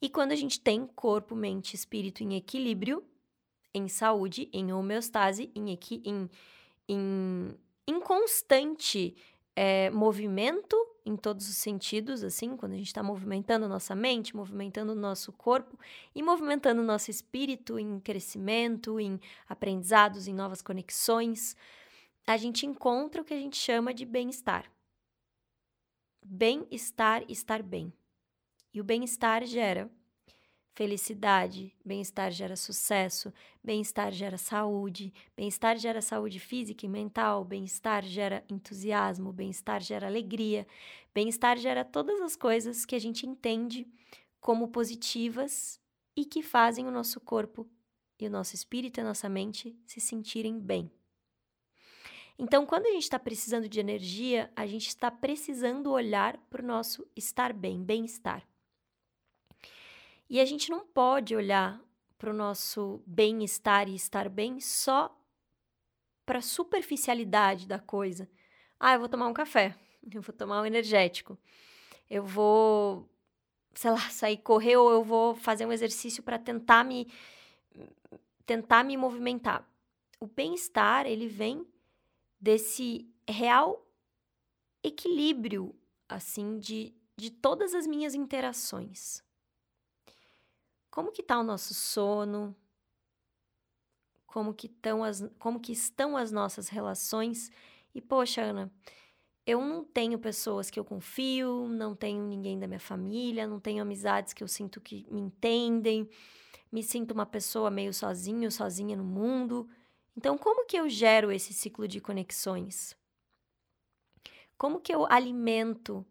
E 0.00 0.08
quando 0.08 0.32
a 0.32 0.36
gente 0.36 0.60
tem 0.60 0.86
corpo, 0.86 1.34
mente 1.34 1.72
e 1.72 1.76
espírito 1.76 2.22
em 2.22 2.36
equilíbrio, 2.36 3.04
em 3.74 3.88
saúde, 3.88 4.48
em 4.52 4.72
homeostase, 4.72 5.50
em, 5.54 5.72
equi 5.72 6.02
em, 6.04 6.28
em, 6.88 7.54
em 7.86 8.00
constante 8.00 9.16
é, 9.56 9.90
movimento 9.90 10.76
em 11.04 11.16
todos 11.16 11.48
os 11.48 11.56
sentidos, 11.56 12.22
assim, 12.22 12.56
quando 12.56 12.72
a 12.72 12.76
gente 12.76 12.86
está 12.86 13.02
movimentando 13.02 13.68
nossa 13.68 13.94
mente, 13.94 14.36
movimentando 14.36 14.92
o 14.92 14.96
nosso 14.96 15.32
corpo 15.32 15.78
e 16.14 16.22
movimentando 16.22 16.82
nosso 16.82 17.10
espírito 17.10 17.78
em 17.78 17.98
crescimento, 17.98 19.00
em 19.00 19.20
aprendizados, 19.48 20.28
em 20.28 20.34
novas 20.34 20.62
conexões, 20.62 21.56
a 22.26 22.36
gente 22.36 22.66
encontra 22.66 23.20
o 23.20 23.24
que 23.24 23.34
a 23.34 23.38
gente 23.38 23.56
chama 23.56 23.92
de 23.92 24.04
bem-estar. 24.04 24.70
Bem-estar, 26.24 27.24
estar 27.28 27.62
bem. 27.62 27.92
E 28.72 28.80
o 28.80 28.84
bem-estar 28.84 29.44
gera 29.44 29.90
felicidade, 30.74 31.74
bem-estar 31.84 32.30
gera 32.30 32.56
sucesso, 32.56 33.32
bem-estar 33.62 34.10
gera 34.10 34.38
saúde, 34.38 35.12
bem-estar 35.36 35.76
gera 35.76 36.00
saúde 36.00 36.40
física 36.40 36.86
e 36.86 36.88
mental, 36.88 37.44
bem-estar 37.44 38.02
gera 38.04 38.42
entusiasmo, 38.48 39.32
bem-estar 39.32 39.82
gera 39.82 40.06
alegria, 40.06 40.66
bem-estar 41.14 41.58
gera 41.58 41.84
todas 41.84 42.20
as 42.20 42.34
coisas 42.34 42.86
que 42.86 42.94
a 42.94 42.98
gente 42.98 43.26
entende 43.26 43.86
como 44.40 44.68
positivas 44.68 45.78
e 46.16 46.24
que 46.24 46.42
fazem 46.42 46.86
o 46.86 46.90
nosso 46.90 47.20
corpo 47.20 47.68
e 48.18 48.26
o 48.26 48.30
nosso 48.30 48.54
espírito 48.54 48.98
e 48.98 49.02
a 49.02 49.04
nossa 49.04 49.28
mente 49.28 49.76
se 49.86 50.00
sentirem 50.00 50.58
bem. 50.58 50.90
Então, 52.38 52.64
quando 52.64 52.86
a 52.86 52.92
gente 52.92 53.02
está 53.02 53.18
precisando 53.18 53.68
de 53.68 53.78
energia, 53.78 54.50
a 54.56 54.66
gente 54.66 54.88
está 54.88 55.10
precisando 55.10 55.90
olhar 55.90 56.38
para 56.48 56.62
o 56.62 56.66
nosso 56.66 57.06
estar 57.14 57.52
bem, 57.52 57.84
bem-estar. 57.84 58.48
E 60.32 60.40
a 60.40 60.46
gente 60.46 60.70
não 60.70 60.80
pode 60.80 61.36
olhar 61.36 61.78
para 62.16 62.30
o 62.30 62.32
nosso 62.32 63.02
bem-estar 63.06 63.86
e 63.86 63.94
estar 63.94 64.30
bem 64.30 64.60
só 64.60 65.14
para 66.24 66.38
a 66.38 66.40
superficialidade 66.40 67.68
da 67.68 67.78
coisa. 67.78 68.26
Ah, 68.80 68.94
eu 68.94 69.00
vou 69.00 69.10
tomar 69.10 69.26
um 69.26 69.34
café, 69.34 69.76
eu 70.10 70.22
vou 70.22 70.34
tomar 70.34 70.62
um 70.62 70.64
energético, 70.64 71.38
eu 72.08 72.24
vou, 72.24 73.06
sei 73.74 73.90
lá, 73.90 74.00
sair 74.08 74.38
correr 74.38 74.78
ou 74.78 74.90
eu 74.90 75.04
vou 75.04 75.34
fazer 75.34 75.66
um 75.66 75.72
exercício 75.72 76.22
para 76.22 76.38
tentar 76.38 76.82
me 76.82 77.12
tentar 78.46 78.84
me 78.84 78.96
movimentar. 78.96 79.70
O 80.18 80.26
bem-estar, 80.26 81.04
ele 81.04 81.28
vem 81.28 81.66
desse 82.40 83.06
real 83.28 83.86
equilíbrio 84.82 85.78
assim 86.08 86.58
de 86.58 86.94
de 87.18 87.30
todas 87.30 87.74
as 87.74 87.86
minhas 87.86 88.14
interações. 88.14 89.22
Como 90.92 91.10
que 91.10 91.22
está 91.22 91.40
o 91.40 91.42
nosso 91.42 91.72
sono? 91.72 92.54
Como 94.26 94.52
que, 94.52 94.66
estão 94.66 95.02
as, 95.02 95.26
como 95.38 95.58
que 95.58 95.72
estão 95.72 96.18
as 96.18 96.30
nossas 96.30 96.68
relações? 96.68 97.50
E, 97.94 98.00
poxa, 98.02 98.42
Ana, 98.42 98.70
eu 99.46 99.62
não 99.62 99.82
tenho 99.82 100.18
pessoas 100.18 100.70
que 100.70 100.78
eu 100.78 100.84
confio, 100.84 101.66
não 101.66 101.96
tenho 101.96 102.22
ninguém 102.22 102.58
da 102.58 102.66
minha 102.66 102.78
família, 102.78 103.46
não 103.46 103.58
tenho 103.58 103.80
amizades 103.80 104.34
que 104.34 104.44
eu 104.44 104.48
sinto 104.48 104.82
que 104.82 105.06
me 105.10 105.22
entendem, 105.22 106.06
me 106.70 106.82
sinto 106.82 107.12
uma 107.12 107.24
pessoa 107.24 107.70
meio 107.70 107.94
sozinho, 107.94 108.52
sozinha 108.52 108.94
no 108.94 109.04
mundo. 109.04 109.66
Então, 110.14 110.36
como 110.36 110.66
que 110.66 110.76
eu 110.76 110.90
gero 110.90 111.32
esse 111.32 111.54
ciclo 111.54 111.88
de 111.88 112.02
conexões? 112.02 112.94
Como 114.58 114.78
que 114.78 114.94
eu 114.94 115.10
alimento 115.10 116.04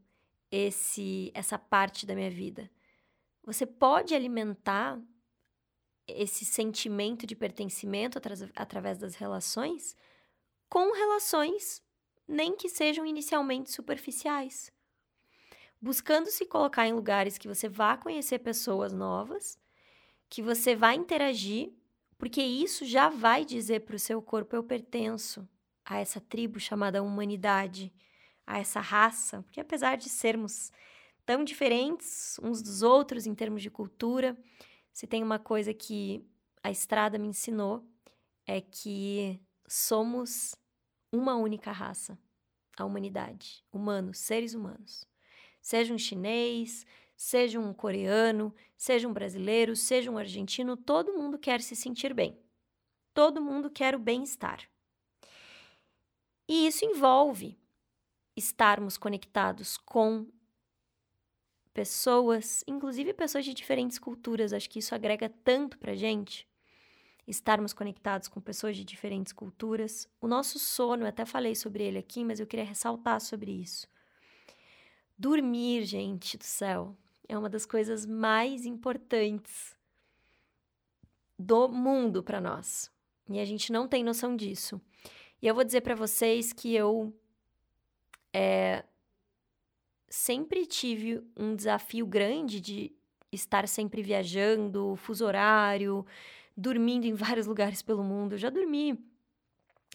esse 0.52 1.32
essa 1.36 1.60
parte 1.60 2.04
da 2.04 2.16
minha 2.16 2.32
vida? 2.32 2.68
Você 3.44 3.66
pode 3.66 4.14
alimentar 4.14 5.02
esse 6.08 6.46
sentimento 6.46 7.26
de 7.26 7.36
pertencimento 7.36 8.20
através 8.56 8.98
das 8.98 9.16
relações 9.16 9.96
com 10.70 10.94
relações 10.94 11.84
nem 12.28 12.56
que 12.56 12.70
sejam 12.70 13.06
inicialmente 13.06 13.72
superficiais. 13.72 14.72
Buscando 15.82 16.30
se 16.30 16.46
colocar 16.46 16.88
em 16.88 16.94
lugares 16.94 17.38
que 17.38 17.48
você 17.48 17.68
vá 17.68 17.98
conhecer 17.98 18.40
pessoas 18.40 18.94
novas, 18.94 19.60
que 20.30 20.42
você 20.42 20.76
vai 20.76 20.96
interagir, 20.96 21.74
porque 22.18 22.42
isso 22.42 22.86
já 22.86 23.10
vai 23.10 23.44
dizer 23.44 23.82
para 23.82 23.96
o 23.96 24.00
seu 24.00 24.22
corpo: 24.22 24.56
eu 24.56 24.64
pertenço 24.64 25.48
a 25.84 26.00
essa 26.00 26.22
tribo 26.22 26.60
chamada 26.60 27.04
humanidade, 27.04 27.92
a 28.46 28.60
essa 28.60 28.80
raça, 28.80 29.42
porque 29.44 29.60
apesar 29.60 29.98
de 29.98 30.08
sermos 30.08 30.72
tão 31.26 31.44
diferentes 31.44 32.40
uns 32.42 32.62
dos 32.62 32.82
outros 32.82 33.26
em 33.26 33.36
termos 33.36 33.62
de 33.62 33.70
cultura. 33.70 34.38
Se 34.92 35.08
tem 35.08 35.24
uma 35.24 35.40
coisa 35.40 35.74
que 35.74 36.26
a 36.64 36.70
estrada 36.70 37.18
me 37.18 37.28
ensinou 37.28 37.86
é 38.46 38.62
que 38.62 39.40
somos 39.68 40.56
uma 41.12 41.36
única 41.36 41.72
raça, 41.72 42.18
a 42.78 42.86
humanidade, 42.86 43.64
humanos, 43.72 44.20
seres 44.20 44.54
humanos. 44.54 45.08
Seja 45.62 45.94
um 45.94 45.98
chinês, 45.98 46.86
seja 47.16 47.60
um 47.60 47.74
coreano, 47.74 48.54
seja 48.76 49.08
um 49.08 49.14
brasileiro, 49.14 49.76
seja 49.76 50.10
um 50.10 50.18
argentino, 50.18 50.76
todo 50.76 51.14
mundo 51.14 51.38
quer 51.38 51.62
se 51.62 51.76
sentir 51.76 52.14
bem. 52.14 52.38
Todo 53.14 53.42
mundo 53.42 53.70
quer 53.70 53.96
o 53.96 54.00
bem-estar. 54.00 54.68
E 56.48 56.68
isso 56.68 56.84
envolve 56.84 57.58
estarmos 58.36 58.98
conectados 58.98 59.78
com 59.78 60.28
pessoas, 61.74 62.64
inclusive 62.68 63.14
pessoas 63.14 63.46
de 63.46 63.54
diferentes 63.54 63.98
culturas. 63.98 64.54
Acho 64.54 64.70
que 64.70 64.80
isso 64.80 64.96
agrega 64.96 65.30
tanto 65.44 65.78
pra 65.78 65.96
gente. 65.96 66.48
Estarmos 67.28 67.74
conectados 67.74 68.28
com 68.28 68.42
pessoas 68.42 68.76
de 68.76 68.84
diferentes 68.84 69.32
culturas. 69.32 70.08
O 70.20 70.28
nosso 70.28 70.60
sono, 70.60 71.04
eu 71.04 71.08
até 71.08 71.26
falei 71.26 71.56
sobre 71.56 71.84
ele 71.84 71.98
aqui, 71.98 72.24
mas 72.24 72.40
eu 72.40 72.48
queria 72.48 72.66
ressaltar 72.66 73.22
sobre 73.22 73.52
isso. 73.52 73.88
Dormir, 75.18 75.84
gente 75.86 76.38
do 76.38 76.44
céu, 76.44 76.98
é 77.28 77.38
uma 77.38 77.50
das 77.50 77.66
coisas 77.66 78.06
mais 78.06 78.66
importantes 78.66 79.78
do 81.38 81.70
mundo 81.70 82.24
para 82.24 82.42
nós. 82.42 82.92
E 83.30 83.40
a 83.40 83.46
gente 83.46 83.72
não 83.72 83.88
tem 83.88 84.04
noção 84.04 84.36
disso. 84.36 84.82
E 85.42 85.48
eu 85.48 85.56
vou 85.56 85.64
dizer 85.64 85.82
para 85.82 85.96
vocês 85.96 86.52
que 86.52 86.74
eu 86.74 87.14
é, 88.34 88.84
sempre 90.12 90.66
tive 90.66 91.24
um 91.38 91.56
desafio 91.56 92.06
grande 92.06 92.60
de 92.60 92.92
estar 93.32 93.66
sempre 93.66 94.04
viajando, 94.04 94.98
fuso 94.98 95.26
horário, 95.26 96.06
dormindo 96.56 97.06
em 97.06 97.14
vários 97.16 97.48
lugares 97.48 97.82
pelo 97.82 98.04
mundo. 98.04 98.34
Eu 98.34 98.38
já 98.38 98.50
dormi 98.50 99.00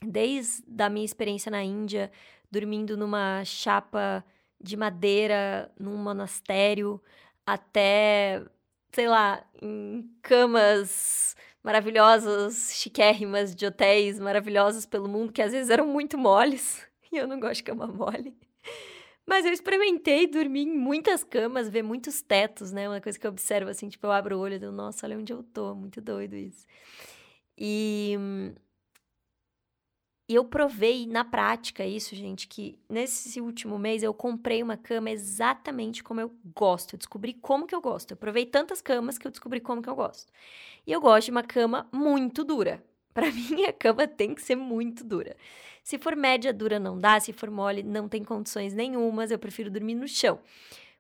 desde 0.02 0.64
a 0.82 0.88
minha 0.88 1.04
experiência 1.04 1.50
na 1.50 1.62
Índia, 1.62 2.11
dormindo 2.50 2.96
numa 2.96 3.44
chapa 3.44 4.25
de 4.58 4.75
madeira 4.75 5.70
num 5.78 5.99
monastério, 5.99 7.00
até, 7.44 8.42
sei 8.92 9.08
lá, 9.08 9.44
em 9.61 10.11
camas 10.23 11.37
maravilhosas, 11.62 12.73
chiquérrimas 12.75 13.54
de 13.54 13.66
hotéis 13.66 14.18
maravilhosos 14.18 14.87
pelo 14.87 15.08
mundo, 15.08 15.32
que 15.32 15.42
às 15.42 15.52
vezes 15.52 15.68
eram 15.68 15.87
muito 15.87 16.16
moles, 16.16 16.87
e 17.12 17.18
eu 17.18 17.26
não 17.26 17.38
gosto 17.38 17.56
de 17.56 17.64
cama 17.64 17.87
mole. 17.87 18.35
Mas 19.26 19.45
eu 19.45 19.52
experimentei 19.52 20.26
dormir 20.26 20.62
em 20.62 20.76
muitas 20.78 21.25
camas, 21.25 21.68
ver 21.68 21.83
muitos 21.83 22.23
tetos, 22.23 22.71
né? 22.73 22.88
Uma 22.88 23.00
coisa 23.00 23.18
que 23.18 23.26
eu 23.26 23.30
observo 23.30 23.71
assim, 23.71 23.88
tipo, 23.88 24.06
eu 24.06 24.12
abro 24.12 24.37
o 24.37 24.40
olho 24.40 24.54
e 24.54 24.59
digo, 24.59 24.73
nossa, 24.73 25.06
olha 25.06 25.18
onde 25.18 25.33
eu 25.33 25.42
tô, 25.42 25.75
muito 25.75 26.00
doido 26.00 26.37
isso. 26.37 26.64
E, 27.59 28.16
eu 30.28 30.45
provei 30.45 31.06
na 31.06 31.25
prática 31.25 31.85
isso, 31.85 32.14
gente, 32.16 32.49
que 32.49 32.78
nesse 32.88 33.40
último 33.40 33.78
mês 33.78 34.02
eu 34.02 34.12
comprei 34.12 34.62
uma 34.62 34.76
cama 34.76 35.11
exatamente 35.11 36.02
como 36.02 36.21
eu 36.21 36.35
gosto. 36.54 36.95
Eu 36.95 36.99
descobri 36.99 37.33
como 37.35 37.66
que 37.66 37.75
eu 37.75 37.80
gosto. 37.80 38.11
Eu 38.11 38.16
provei 38.16 38.45
tantas 38.45 38.80
camas 38.80 39.18
que 39.18 39.26
eu 39.26 39.30
descobri 39.30 39.61
como 39.61 39.80
que 39.80 39.88
eu 39.88 39.95
gosto. 39.95 40.33
E 40.87 40.92
eu 40.92 41.00
gosto 41.00 41.26
de 41.26 41.30
uma 41.30 41.45
cama 41.45 41.88
muito 41.92 42.45
dura. 42.45 42.83
Para 43.16 43.32
mim, 43.32 43.64
a 43.64 43.73
cama 43.73 44.06
tem 44.06 44.35
que 44.35 44.42
ser 44.42 44.56
muito 44.56 45.02
dura. 45.02 45.35
Se 45.82 45.99
for 45.99 46.14
média 46.14 46.52
dura, 46.52 46.78
não 46.78 47.00
dá. 47.00 47.18
Se 47.18 47.32
for 47.32 47.50
mole, 47.50 47.82
não 47.82 48.11
tem 48.11 48.23
condições 48.23 48.75
nenhumas. 48.75 49.30
Eu 49.30 49.38
prefiro 49.38 49.70
dormir 49.70 49.94
no 49.94 50.06
chão. 50.06 50.38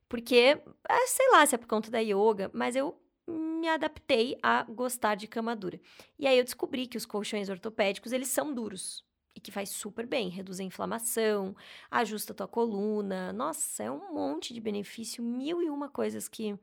Porque, 0.08 0.58
é, 0.88 1.06
sei 1.08 1.30
lá 1.30 1.44
se 1.44 1.54
é 1.54 1.58
por 1.58 1.66
conta 1.66 1.90
da 1.90 1.98
yoga, 1.98 2.50
mas 2.54 2.74
eu 2.74 2.98
me 3.28 3.68
adaptei 3.68 4.38
a 4.42 4.62
gostar 4.62 5.14
de 5.14 5.26
cama 5.26 5.54
dura. 5.54 5.78
E 6.18 6.26
aí 6.26 6.38
eu 6.38 6.44
descobri 6.44 6.86
que 6.86 6.96
os 6.96 7.04
colchões 7.04 7.50
ortopédicos, 7.50 8.12
eles 8.12 8.28
são 8.28 8.54
duros. 8.54 9.04
E 9.34 9.40
que 9.40 9.52
faz 9.52 9.68
super 9.68 10.06
bem, 10.06 10.30
reduz 10.30 10.58
a 10.58 10.64
inflamação, 10.64 11.54
ajusta 11.90 12.32
a 12.32 12.36
tua 12.36 12.48
coluna. 12.48 13.30
Nossa, 13.34 13.82
é 13.82 13.90
um 13.90 14.14
monte 14.14 14.54
de 14.54 14.60
benefício, 14.62 15.22
mil 15.22 15.60
e 15.60 15.68
uma 15.68 15.90
coisas 15.90 16.28
que, 16.28 16.58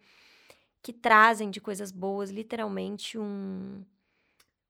que 0.81 0.91
trazem 0.91 1.51
de 1.51 1.61
coisas 1.61 1.91
boas, 1.91 2.31
literalmente 2.31 3.19
um, 3.19 3.83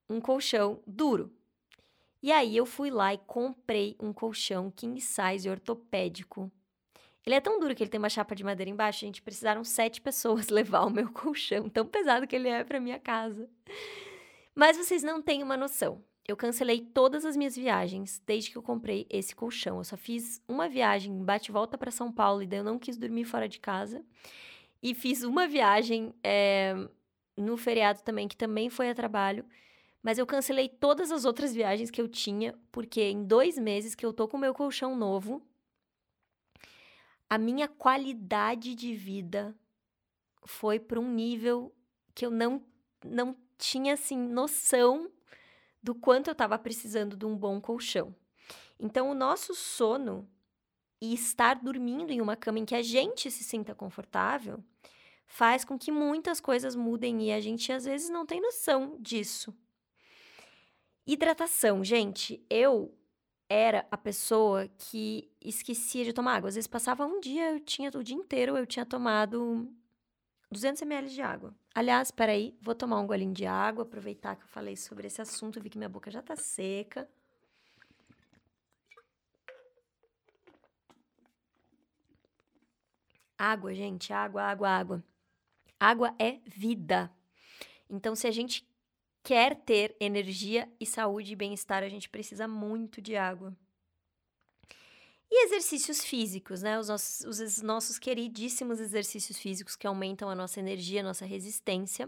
um 0.10 0.19
colchão 0.19 0.81
duro. 0.86 1.31
E 2.22 2.31
aí 2.31 2.55
eu 2.55 2.65
fui 2.65 2.89
lá 2.89 3.13
e 3.13 3.17
comprei 3.17 3.95
um 4.00 4.13
colchão 4.13 4.72
king 4.72 5.00
size 5.01 5.50
ortopédico. 5.50 6.51
Ele 7.25 7.36
é 7.36 7.41
tão 7.41 7.60
duro 7.60 7.74
que 7.74 7.83
ele 7.83 7.89
tem 7.89 8.00
uma 8.00 8.10
chapa 8.10 8.36
de 8.36 8.43
madeira 8.43 8.69
embaixo, 8.69 9.01
gente, 9.01 9.22
precisaram 9.22 9.63
sete 9.63 10.01
pessoas 10.01 10.48
levar 10.50 10.86
o 10.86 10.89
meu 10.89 11.12
colchão, 11.12 11.69
tão 11.69 11.86
pesado 11.86 12.27
que 12.27 12.36
ele 12.36 12.50
é 12.50 12.63
para 12.63 12.79
minha 12.79 13.00
casa. 13.00 13.50
Mas 14.53 14.77
vocês 14.77 15.03
não 15.03 15.22
têm 15.22 15.41
uma 15.41 15.57
noção. 15.57 16.03
Eu 16.25 16.38
cancelei 16.38 16.79
todas 16.79 17.25
as 17.25 17.36
minhas 17.36 17.55
viagens 17.55 18.22
desde 18.25 18.51
que 18.51 18.57
eu 18.57 18.63
comprei 18.63 19.05
esse 19.10 19.36
colchão. 19.36 19.77
Eu 19.77 19.83
só 19.83 19.98
fiz 19.98 20.41
uma 20.48 20.69
viagem 20.69 21.24
bate-volta 21.24 21.77
para 21.77 21.91
São 21.91 22.12
Paulo 22.12 22.41
e 22.41 22.48
daí 22.48 22.60
eu 22.60 22.63
não 22.63 22.79
quis 22.79 22.98
dormir 22.98 23.25
fora 23.25 23.50
de 23.50 23.60
casa. 23.60 24.01
E 24.81 24.93
fiz 24.93 25.24
uma 25.24 25.48
viagem 25.48 26.13
é, 26.24 26.75
no 27.36 27.57
feriado 27.57 28.01
também, 28.03 28.27
que 28.27 28.38
também 28.38 28.69
foi 28.69 28.89
a 28.89 28.95
trabalho. 28.95 29.45
Mas 30.03 30.17
eu 30.17 30.27
cancelei 30.27 30.67
todas 30.67 31.12
as 31.12 31.24
outras 31.24 31.53
viagens 31.53 31.89
que 31.89 32.01
eu 32.01 32.10
tinha, 32.10 32.53
porque 32.74 33.01
em 33.01 33.24
dois 33.24 33.57
meses 33.57 33.95
que 33.95 34.05
eu 34.05 34.12
tô 34.12 34.27
com 34.27 34.36
o 34.36 34.39
meu 34.39 34.53
colchão 34.53 34.98
novo, 34.98 35.41
a 37.29 37.38
minha 37.38 37.69
qualidade 37.69 38.75
de 38.75 38.93
vida 38.93 39.55
foi 40.45 40.77
para 40.77 41.00
um 41.00 41.10
nível 41.10 41.74
que 42.13 42.25
eu 42.25 42.29
não, 42.29 42.62
não 43.03 43.36
tinha, 43.57 43.93
assim, 43.93 44.17
noção 44.17 45.10
do 45.81 45.95
quanto 45.95 46.27
eu 46.27 46.33
estava 46.33 46.60
precisando 46.60 47.15
de 47.15 47.25
um 47.25 47.36
bom 47.36 47.62
colchão. 47.62 48.13
Então, 48.77 49.10
o 49.10 49.15
nosso 49.15 49.55
sono 49.55 50.29
e 51.01 51.13
estar 51.13 51.55
dormindo 51.55 52.12
em 52.12 52.22
uma 52.22 52.36
cama 52.36 52.60
em 52.60 52.65
que 52.65 52.75
a 52.75 52.81
gente 52.81 53.31
se 53.31 53.43
sinta 53.43 53.74
confortável 53.74 54.63
faz 55.25 55.65
com 55.65 55.77
que 55.77 55.91
muitas 55.91 56.39
coisas 56.39 56.75
mudem 56.75 57.27
e 57.27 57.31
a 57.31 57.39
gente 57.39 57.72
às 57.72 57.86
vezes 57.86 58.10
não 58.10 58.25
tem 58.25 58.41
noção 58.41 58.98
disso. 59.00 59.53
Hidratação, 61.05 61.83
gente, 61.83 62.41
eu 62.50 62.98
era 63.50 63.86
a 63.91 63.98
pessoa 63.98 64.69
que 64.77 65.29
esquecia 65.41 66.05
de 66.05 66.13
tomar 66.13 66.36
água. 66.36 66.48
Às 66.48 66.55
vezes 66.55 66.67
passava 66.67 67.05
um 67.05 67.19
dia, 67.19 67.51
eu 67.51 67.60
tinha 67.60 67.91
o 67.93 68.03
dia 68.03 68.15
inteiro 68.15 68.57
eu 68.57 68.65
tinha 68.65 68.86
tomado 68.86 69.69
200 70.50 70.81
ml 70.81 71.10
de 71.10 71.22
água. 71.22 71.53
Aliás, 71.75 72.10
peraí, 72.10 72.57
vou 72.62 72.74
tomar 72.74 73.00
um 73.00 73.07
golinho 73.07 73.33
de 73.33 73.45
água, 73.45 73.83
aproveitar 73.83 74.36
que 74.38 74.43
eu 74.43 74.48
falei 74.48 74.77
sobre 74.77 75.07
esse 75.07 75.22
assunto, 75.22 75.60
vi 75.60 75.69
que 75.69 75.77
minha 75.77 75.89
boca 75.89 76.10
já 76.10 76.22
tá 76.22 76.36
seca. 76.38 77.10
Água, 83.38 83.74
gente, 83.74 84.13
água, 84.13 84.41
água, 84.43 84.69
água. 84.69 85.03
Água 85.79 86.15
é 86.17 86.39
vida. 86.45 87.12
Então, 87.89 88.15
se 88.15 88.25
a 88.25 88.31
gente 88.31 88.65
quer 89.23 89.55
ter 89.55 89.95
energia 89.99 90.69
e 90.79 90.85
saúde 90.85 91.31
e 91.31 91.35
bem-estar, 91.35 91.81
a 91.81 91.89
gente 91.89 92.09
precisa 92.09 92.47
muito 92.47 93.01
de 93.01 93.15
água. 93.15 93.55
E 95.31 95.45
exercícios 95.45 96.03
físicos, 96.03 96.61
né? 96.61 96.77
Os 96.77 96.89
nossos, 96.89 97.21
os 97.21 97.61
nossos 97.63 97.97
queridíssimos 97.97 98.79
exercícios 98.79 99.39
físicos 99.39 99.75
que 99.75 99.87
aumentam 99.87 100.29
a 100.29 100.35
nossa 100.35 100.59
energia, 100.59 100.99
a 100.99 101.03
nossa 101.03 101.25
resistência. 101.25 102.07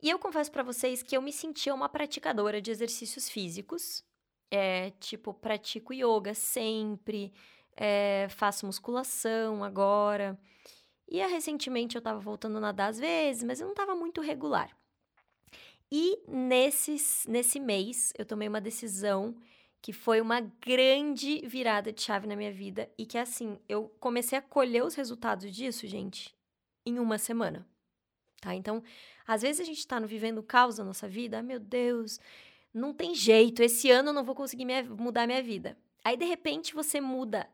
E 0.00 0.08
eu 0.08 0.18
confesso 0.20 0.52
para 0.52 0.62
vocês 0.62 1.02
que 1.02 1.16
eu 1.16 1.22
me 1.22 1.32
sentia 1.32 1.74
uma 1.74 1.88
praticadora 1.88 2.62
de 2.62 2.70
exercícios 2.70 3.28
físicos. 3.28 4.04
É, 4.50 4.90
tipo, 5.00 5.34
pratico 5.34 5.92
yoga 5.92 6.32
sempre, 6.32 7.32
é, 7.76 8.28
faço 8.30 8.66
musculação 8.66 9.64
agora. 9.64 10.38
E 11.08 11.18
recentemente 11.26 11.96
eu 11.96 12.00
estava 12.00 12.20
voltando 12.20 12.58
a 12.58 12.60
nadar 12.60 12.90
às 12.90 13.00
vezes, 13.00 13.42
mas 13.42 13.60
eu 13.60 13.66
não 13.66 13.72
estava 13.72 13.96
muito 13.96 14.20
regular. 14.20 14.77
E 15.90 16.18
nesses, 16.28 17.24
nesse 17.26 17.58
mês 17.58 18.12
eu 18.18 18.26
tomei 18.26 18.48
uma 18.48 18.60
decisão 18.60 19.34
que 19.80 19.92
foi 19.92 20.20
uma 20.20 20.40
grande 20.40 21.40
virada 21.46 21.92
de 21.92 22.02
chave 22.02 22.26
na 22.26 22.36
minha 22.36 22.52
vida 22.52 22.90
e 22.98 23.06
que 23.06 23.16
assim, 23.16 23.58
eu 23.68 23.88
comecei 24.00 24.36
a 24.36 24.42
colher 24.42 24.84
os 24.84 24.94
resultados 24.94 25.54
disso, 25.54 25.86
gente, 25.86 26.34
em 26.84 26.98
uma 26.98 27.16
semana. 27.16 27.66
Tá? 28.40 28.54
Então, 28.54 28.82
às 29.26 29.42
vezes 29.42 29.60
a 29.60 29.64
gente 29.64 29.78
está 29.78 29.98
vivendo 30.00 30.42
caos 30.42 30.78
na 30.78 30.84
nossa 30.84 31.08
vida, 31.08 31.38
ah, 31.38 31.42
meu 31.42 31.60
Deus, 31.60 32.20
não 32.72 32.92
tem 32.92 33.14
jeito, 33.14 33.62
esse 33.62 33.90
ano 33.90 34.10
eu 34.10 34.12
não 34.12 34.24
vou 34.24 34.34
conseguir 34.34 34.64
minha, 34.64 34.82
mudar 34.84 35.26
minha 35.26 35.42
vida. 35.42 35.76
Aí, 36.04 36.16
de 36.16 36.24
repente, 36.24 36.74
você 36.74 37.00
muda 37.00 37.48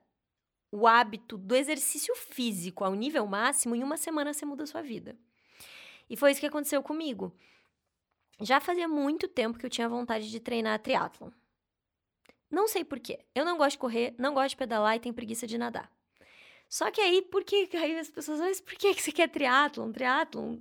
o 0.71 0.87
hábito 0.87 1.39
do 1.39 1.55
exercício 1.55 2.15
físico 2.17 2.85
ao 2.85 2.95
nível 2.95 3.27
máximo, 3.27 3.75
em 3.75 3.83
uma 3.83 3.97
semana 3.97 4.33
você 4.33 4.45
muda 4.45 4.65
a 4.65 4.67
sua 4.67 4.83
vida. 4.83 5.17
E 6.11 6.17
foi 6.17 6.33
isso 6.33 6.41
que 6.41 6.47
aconteceu 6.47 6.83
comigo. 6.83 7.35
Já 8.41 8.61
fazia 8.61 8.89
muito 8.89 9.29
tempo 9.29 9.59
que 9.59 9.67
eu 9.67 9.71
tinha 9.71 9.89
vontade 9.89 10.31
de 10.31 10.41
treinar 10.41 10.79
triatlon. 10.81 11.31
Não 12.51 12.69
sei 12.69 12.85
porquê. 12.85 13.25
Eu 13.35 13.45
não 13.45 13.57
gosto 13.57 13.73
de 13.73 13.79
correr, 13.79 14.15
não 14.19 14.35
gosto 14.35 14.51
de 14.51 14.57
pedalar 14.57 14.97
e 14.97 15.01
tenho 15.01 15.15
preguiça 15.15 15.47
de 15.47 15.59
nadar. 15.59 15.91
Só 16.69 16.91
que 16.91 17.01
aí, 17.01 17.23
por 17.23 17.45
que 17.45 17.69
aí 17.77 17.99
as 17.99 18.11
pessoas, 18.11 18.41
mas 18.41 18.61
por 18.61 18.75
que 18.75 18.93
você 18.95 19.13
quer 19.13 19.29
triatlon, 19.29 19.93
triatlon? 19.93 20.59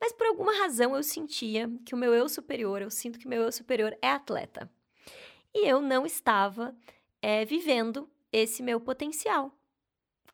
Mas 0.00 0.12
por 0.12 0.26
alguma 0.26 0.56
razão 0.58 0.94
eu 0.94 1.02
sentia 1.02 1.70
que 1.84 1.94
o 1.94 1.98
meu 1.98 2.14
eu 2.14 2.28
superior, 2.28 2.80
eu 2.80 2.90
sinto 2.90 3.18
que 3.18 3.26
meu 3.26 3.42
eu 3.42 3.50
superior 3.52 3.96
é 4.00 4.10
atleta. 4.10 4.70
E 5.54 5.66
eu 5.66 5.80
não 5.80 6.06
estava 6.06 6.76
é, 7.20 7.44
vivendo 7.44 8.08
esse 8.32 8.62
meu 8.62 8.80
potencial 8.80 9.52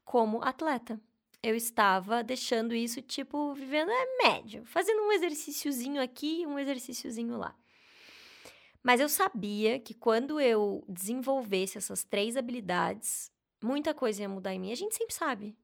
como 0.04 0.42
atleta. 0.42 1.00
Eu 1.46 1.54
estava 1.54 2.24
deixando 2.24 2.74
isso, 2.74 3.02
tipo, 3.02 3.52
vivendo 3.52 3.90
é 3.90 4.16
médio, 4.22 4.64
fazendo 4.64 5.02
um 5.02 5.12
exercíciozinho 5.12 6.00
aqui, 6.00 6.46
um 6.46 6.58
exercíciozinho 6.58 7.36
lá. 7.36 7.54
Mas 8.82 8.98
eu 8.98 9.10
sabia 9.10 9.78
que 9.78 9.92
quando 9.92 10.40
eu 10.40 10.82
desenvolvesse 10.88 11.76
essas 11.76 12.02
três 12.02 12.38
habilidades, 12.38 13.30
muita 13.62 13.92
coisa 13.92 14.22
ia 14.22 14.28
mudar 14.28 14.54
em 14.54 14.58
mim. 14.58 14.72
A 14.72 14.74
gente 14.74 14.94
sempre 14.94 15.14
sabe. 15.14 15.54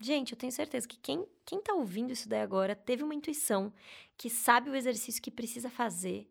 Gente, 0.00 0.30
eu 0.30 0.38
tenho 0.38 0.52
certeza 0.52 0.86
que 0.86 0.96
quem, 0.96 1.26
quem 1.44 1.60
tá 1.60 1.74
ouvindo 1.74 2.12
isso 2.12 2.28
daí 2.28 2.42
agora 2.42 2.76
teve 2.76 3.02
uma 3.02 3.14
intuição, 3.14 3.72
que 4.16 4.30
sabe 4.30 4.70
o 4.70 4.76
exercício 4.76 5.20
que 5.20 5.30
precisa 5.32 5.68
fazer, 5.68 6.30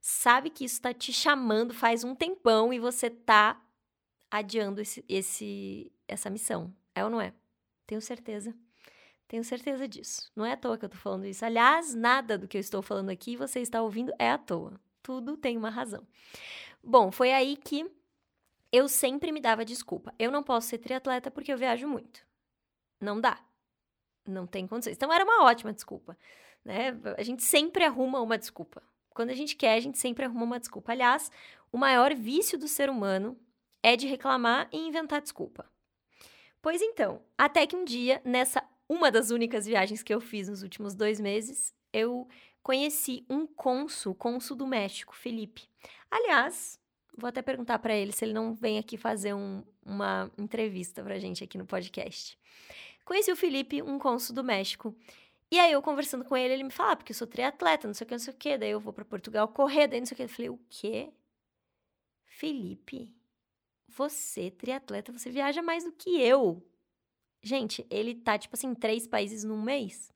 sabe 0.00 0.50
que 0.50 0.64
isso 0.64 0.82
tá 0.82 0.92
te 0.92 1.12
chamando 1.12 1.72
faz 1.72 2.02
um 2.02 2.12
tempão 2.12 2.72
e 2.72 2.80
você 2.80 3.08
tá 3.08 3.64
adiando 4.28 4.80
esse, 4.80 5.04
esse, 5.08 5.92
essa 6.08 6.28
missão. 6.28 6.74
É 6.92 7.04
ou 7.04 7.10
não 7.10 7.20
é? 7.20 7.32
Tenho 7.86 8.00
certeza. 8.00 8.54
Tenho 9.28 9.44
certeza 9.44 9.88
disso. 9.88 10.30
Não 10.36 10.44
é 10.44 10.52
à 10.52 10.56
toa 10.56 10.78
que 10.78 10.84
eu 10.84 10.88
tô 10.88 10.96
falando 10.96 11.26
isso. 11.26 11.44
Aliás, 11.44 11.94
nada 11.94 12.38
do 12.38 12.46
que 12.46 12.56
eu 12.56 12.60
estou 12.60 12.82
falando 12.82 13.10
aqui 13.10 13.36
você 13.36 13.60
está 13.60 13.82
ouvindo 13.82 14.12
é 14.18 14.30
à 14.30 14.38
toa 14.38 14.80
tudo 15.06 15.36
tem 15.36 15.56
uma 15.56 15.70
razão. 15.70 16.04
Bom, 16.82 17.12
foi 17.12 17.32
aí 17.32 17.56
que 17.56 17.88
eu 18.72 18.88
sempre 18.88 19.30
me 19.30 19.40
dava 19.40 19.64
desculpa. 19.64 20.12
Eu 20.18 20.32
não 20.32 20.42
posso 20.42 20.66
ser 20.66 20.78
triatleta 20.78 21.30
porque 21.30 21.52
eu 21.52 21.56
viajo 21.56 21.86
muito. 21.86 22.26
Não 23.00 23.20
dá. 23.20 23.38
Não 24.26 24.48
tem 24.48 24.66
condições. 24.66 24.96
Então 24.96 25.12
era 25.12 25.22
uma 25.22 25.44
ótima 25.44 25.72
desculpa, 25.72 26.18
né? 26.64 26.88
A 27.16 27.22
gente 27.22 27.44
sempre 27.44 27.84
arruma 27.84 28.20
uma 28.20 28.36
desculpa. 28.36 28.82
Quando 29.10 29.30
a 29.30 29.34
gente 29.34 29.54
quer, 29.54 29.76
a 29.76 29.80
gente 29.80 29.96
sempre 29.96 30.24
arruma 30.24 30.42
uma 30.42 30.58
desculpa. 30.58 30.90
Aliás, 30.90 31.30
o 31.70 31.78
maior 31.78 32.12
vício 32.12 32.58
do 32.58 32.66
ser 32.66 32.90
humano 32.90 33.38
é 33.84 33.94
de 33.94 34.08
reclamar 34.08 34.68
e 34.72 34.88
inventar 34.88 35.22
desculpa. 35.22 35.70
Pois 36.60 36.82
então, 36.82 37.22
até 37.36 37.66
que 37.66 37.76
um 37.76 37.84
dia, 37.84 38.20
nessa 38.24 38.62
uma 38.88 39.10
das 39.10 39.30
únicas 39.30 39.66
viagens 39.66 40.02
que 40.02 40.14
eu 40.14 40.20
fiz 40.20 40.48
nos 40.48 40.62
últimos 40.62 40.94
dois 40.94 41.20
meses, 41.20 41.74
eu 41.92 42.28
conheci 42.62 43.24
um 43.28 43.46
cônsul, 43.46 44.14
cônsul 44.14 44.56
do 44.56 44.66
México, 44.66 45.14
Felipe. 45.14 45.68
Aliás, 46.10 46.80
vou 47.16 47.28
até 47.28 47.42
perguntar 47.42 47.78
para 47.78 47.94
ele 47.94 48.12
se 48.12 48.24
ele 48.24 48.32
não 48.32 48.54
vem 48.54 48.78
aqui 48.78 48.96
fazer 48.96 49.34
um, 49.34 49.62
uma 49.84 50.30
entrevista 50.36 51.02
pra 51.02 51.18
gente 51.18 51.42
aqui 51.42 51.56
no 51.56 51.66
podcast. 51.66 52.38
Conheci 53.04 53.30
o 53.30 53.36
Felipe, 53.36 53.82
um 53.82 53.98
cônsul 53.98 54.34
do 54.34 54.44
México. 54.44 54.94
E 55.50 55.60
aí 55.60 55.70
eu 55.72 55.80
conversando 55.80 56.24
com 56.24 56.36
ele, 56.36 56.54
ele 56.54 56.64
me 56.64 56.72
fala, 56.72 56.92
ah, 56.92 56.96
porque 56.96 57.12
eu 57.12 57.16
sou 57.16 57.26
triatleta, 57.26 57.86
não 57.86 57.94
sei 57.94 58.04
o 58.04 58.08
que, 58.08 58.14
não 58.14 58.18
sei 58.18 58.34
o 58.34 58.36
que, 58.36 58.58
daí 58.58 58.70
eu 58.70 58.80
vou 58.80 58.92
para 58.92 59.04
Portugal 59.04 59.46
correr, 59.46 59.86
daí 59.86 60.00
não 60.00 60.06
sei 60.06 60.14
o 60.14 60.16
que. 60.16 60.22
Eu 60.24 60.28
falei, 60.28 60.50
o 60.50 60.60
quê? 60.68 61.12
Felipe, 62.24 63.14
você, 63.88 64.50
triatleta, 64.50 65.12
você 65.12 65.30
viaja 65.30 65.62
mais 65.62 65.84
do 65.84 65.92
que 65.92 66.20
eu. 66.20 66.62
Gente, 67.42 67.86
ele 67.90 68.14
tá, 68.14 68.38
tipo 68.38 68.56
assim, 68.56 68.74
três 68.74 69.06
países 69.06 69.44
num 69.44 69.60
mês. 69.60 70.12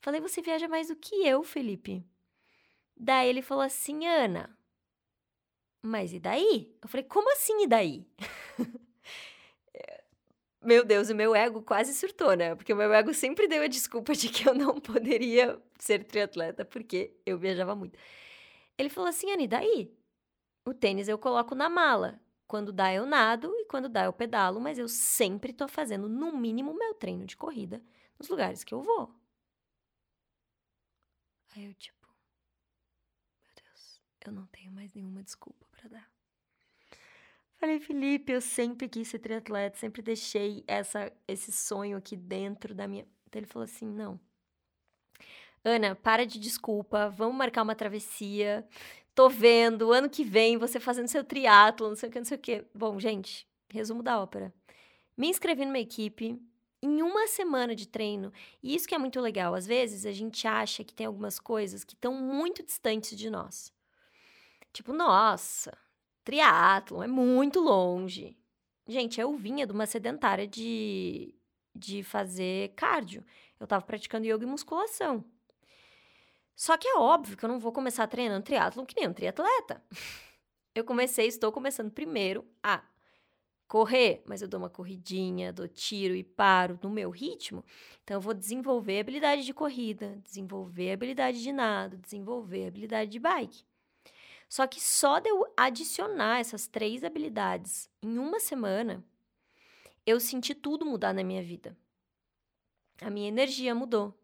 Falei, 0.00 0.20
você 0.20 0.40
viaja 0.40 0.68
mais 0.68 0.88
do 0.88 0.96
que 0.96 1.14
eu, 1.26 1.42
Felipe. 1.42 2.04
Daí 2.96 3.28
ele 3.28 3.42
falou 3.42 3.62
assim, 3.62 4.06
Ana, 4.06 4.56
mas 5.82 6.12
e 6.12 6.18
daí? 6.18 6.74
Eu 6.82 6.88
falei, 6.88 7.04
como 7.04 7.32
assim 7.32 7.62
e 7.62 7.66
daí? 7.66 8.06
meu 10.62 10.84
Deus, 10.84 11.08
o 11.08 11.14
meu 11.14 11.34
ego 11.34 11.62
quase 11.62 11.94
surtou, 11.94 12.34
né? 12.34 12.54
Porque 12.54 12.72
o 12.72 12.76
meu 12.76 12.92
ego 12.92 13.14
sempre 13.14 13.46
deu 13.46 13.62
a 13.62 13.68
desculpa 13.68 14.14
de 14.14 14.28
que 14.28 14.48
eu 14.48 14.54
não 14.54 14.80
poderia 14.80 15.60
ser 15.78 16.04
triatleta 16.04 16.64
porque 16.64 17.14
eu 17.24 17.38
viajava 17.38 17.74
muito. 17.74 17.98
Ele 18.76 18.88
falou 18.88 19.08
assim, 19.08 19.30
Ana, 19.30 19.42
e 19.42 19.48
daí? 19.48 19.94
O 20.66 20.74
tênis 20.74 21.08
eu 21.08 21.18
coloco 21.18 21.54
na 21.54 21.68
mala. 21.68 22.20
Quando 22.48 22.72
dá, 22.72 22.92
eu 22.92 23.04
nado 23.04 23.54
e 23.54 23.66
quando 23.66 23.90
dá, 23.90 24.04
eu 24.04 24.12
pedalo, 24.12 24.58
mas 24.58 24.78
eu 24.78 24.88
sempre 24.88 25.52
tô 25.52 25.68
fazendo, 25.68 26.08
no 26.08 26.32
mínimo, 26.32 26.72
meu 26.72 26.94
treino 26.94 27.26
de 27.26 27.36
corrida 27.36 27.82
nos 28.18 28.28
lugares 28.28 28.64
que 28.64 28.72
eu 28.72 28.80
vou. 28.82 29.14
Aí 31.54 31.66
eu, 31.66 31.74
tipo, 31.74 32.08
meu 33.44 33.54
Deus, 33.62 34.00
eu 34.24 34.32
não 34.32 34.46
tenho 34.46 34.72
mais 34.72 34.94
nenhuma 34.94 35.22
desculpa 35.22 35.66
para 35.70 35.88
dar. 35.90 36.10
Falei, 37.56 37.80
Felipe, 37.80 38.32
eu 38.32 38.40
sempre 38.40 38.88
quis 38.88 39.08
ser 39.08 39.18
triatleta, 39.18 39.76
sempre 39.76 40.00
deixei 40.00 40.64
essa, 40.66 41.12
esse 41.26 41.52
sonho 41.52 41.98
aqui 41.98 42.16
dentro 42.16 42.74
da 42.74 42.88
minha. 42.88 43.06
Então 43.26 43.40
ele 43.40 43.46
falou 43.46 43.64
assim: 43.64 43.86
não. 43.86 44.18
Ana, 45.64 45.94
para 45.94 46.24
de 46.24 46.38
desculpa, 46.38 47.10
vamos 47.10 47.36
marcar 47.36 47.62
uma 47.62 47.74
travessia. 47.74 48.66
Tô 49.18 49.28
vendo, 49.28 49.92
ano 49.92 50.08
que 50.08 50.22
vem 50.22 50.56
você 50.56 50.78
fazendo 50.78 51.08
seu 51.08 51.24
triatlo, 51.24 51.88
não 51.88 51.96
sei 51.96 52.08
o 52.08 52.12
que, 52.12 52.18
não 52.20 52.24
sei 52.24 52.36
o 52.36 52.40
que. 52.40 52.64
Bom, 52.72 53.00
gente, 53.00 53.48
resumo 53.68 54.00
da 54.00 54.20
ópera. 54.20 54.54
Me 55.16 55.26
inscrevi 55.26 55.64
numa 55.64 55.80
equipe, 55.80 56.40
em 56.80 57.02
uma 57.02 57.26
semana 57.26 57.74
de 57.74 57.88
treino. 57.88 58.32
E 58.62 58.76
isso 58.76 58.86
que 58.86 58.94
é 58.94 58.98
muito 58.98 59.20
legal. 59.20 59.56
Às 59.56 59.66
vezes 59.66 60.06
a 60.06 60.12
gente 60.12 60.46
acha 60.46 60.84
que 60.84 60.94
tem 60.94 61.04
algumas 61.04 61.40
coisas 61.40 61.82
que 61.82 61.94
estão 61.94 62.14
muito 62.14 62.62
distantes 62.62 63.18
de 63.18 63.28
nós. 63.28 63.72
Tipo, 64.72 64.92
nossa, 64.92 65.76
triatlon 66.22 67.02
é 67.02 67.08
muito 67.08 67.58
longe. 67.58 68.38
Gente, 68.86 69.20
eu 69.20 69.34
vinha 69.34 69.66
de 69.66 69.72
uma 69.72 69.86
sedentária 69.86 70.46
de, 70.46 71.34
de 71.74 72.04
fazer 72.04 72.72
cardio. 72.76 73.24
Eu 73.58 73.66
tava 73.66 73.84
praticando 73.84 74.28
yoga 74.28 74.44
e 74.44 74.46
musculação. 74.46 75.24
Só 76.58 76.76
que 76.76 76.88
é 76.88 76.98
óbvio 76.98 77.36
que 77.36 77.44
eu 77.44 77.48
não 77.48 77.60
vou 77.60 77.70
começar 77.70 78.04
treinando 78.08 78.44
triatlon 78.44 78.84
que 78.84 78.96
nem 78.96 79.08
um 79.08 79.12
triatleta. 79.12 79.80
Eu 80.74 80.84
comecei, 80.84 81.26
estou 81.26 81.50
começando 81.50 81.90
primeiro 81.90 82.44
a 82.62 82.84
correr, 83.66 84.22
mas 84.26 84.42
eu 84.42 84.48
dou 84.48 84.60
uma 84.60 84.70
corridinha, 84.70 85.52
dou 85.52 85.66
tiro 85.66 86.14
e 86.14 86.22
paro 86.22 86.78
no 86.80 86.88
meu 86.88 87.10
ritmo. 87.10 87.64
Então 88.04 88.18
eu 88.18 88.20
vou 88.20 88.32
desenvolver 88.32 89.00
habilidade 89.00 89.44
de 89.44 89.52
corrida, 89.52 90.20
desenvolver 90.22 90.92
habilidade 90.92 91.42
de 91.42 91.52
nado, 91.52 91.96
desenvolver 91.96 92.68
habilidade 92.68 93.10
de 93.10 93.18
bike. 93.18 93.64
Só 94.48 94.66
que 94.68 94.80
só 94.80 95.18
de 95.18 95.28
eu 95.30 95.52
adicionar 95.56 96.38
essas 96.38 96.68
três 96.68 97.02
habilidades 97.02 97.90
em 98.00 98.18
uma 98.18 98.38
semana, 98.38 99.04
eu 100.06 100.20
senti 100.20 100.54
tudo 100.54 100.86
mudar 100.86 101.12
na 101.12 101.24
minha 101.24 101.42
vida. 101.42 101.76
A 103.00 103.10
minha 103.10 103.28
energia 103.28 103.74
mudou. 103.74 104.16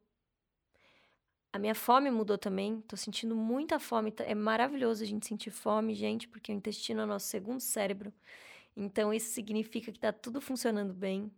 A 1.55 1.59
minha 1.61 1.73
fome 1.73 2.11
mudou 2.11 2.37
também. 2.37 2.81
Tô 2.81 2.97
sentindo 2.97 3.37
muita 3.37 3.79
fome. 3.79 4.11
Tá, 4.11 4.25
é 4.25 4.35
maravilhoso 4.35 5.05
a 5.05 5.07
gente 5.07 5.25
sentir 5.25 5.53
fome, 5.53 5.95
gente, 5.95 6.27
porque 6.27 6.51
o 6.51 6.55
intestino 6.55 7.03
é 7.03 7.05
o 7.05 7.07
nosso 7.07 7.29
segundo 7.29 7.61
cérebro. 7.61 8.13
Então, 8.77 9.15
isso 9.15 9.31
significa 9.31 9.93
que 9.93 10.01
tá 10.01 10.13
tudo 10.13 10.41
funcionando 10.41 10.93
bem. 10.93 11.31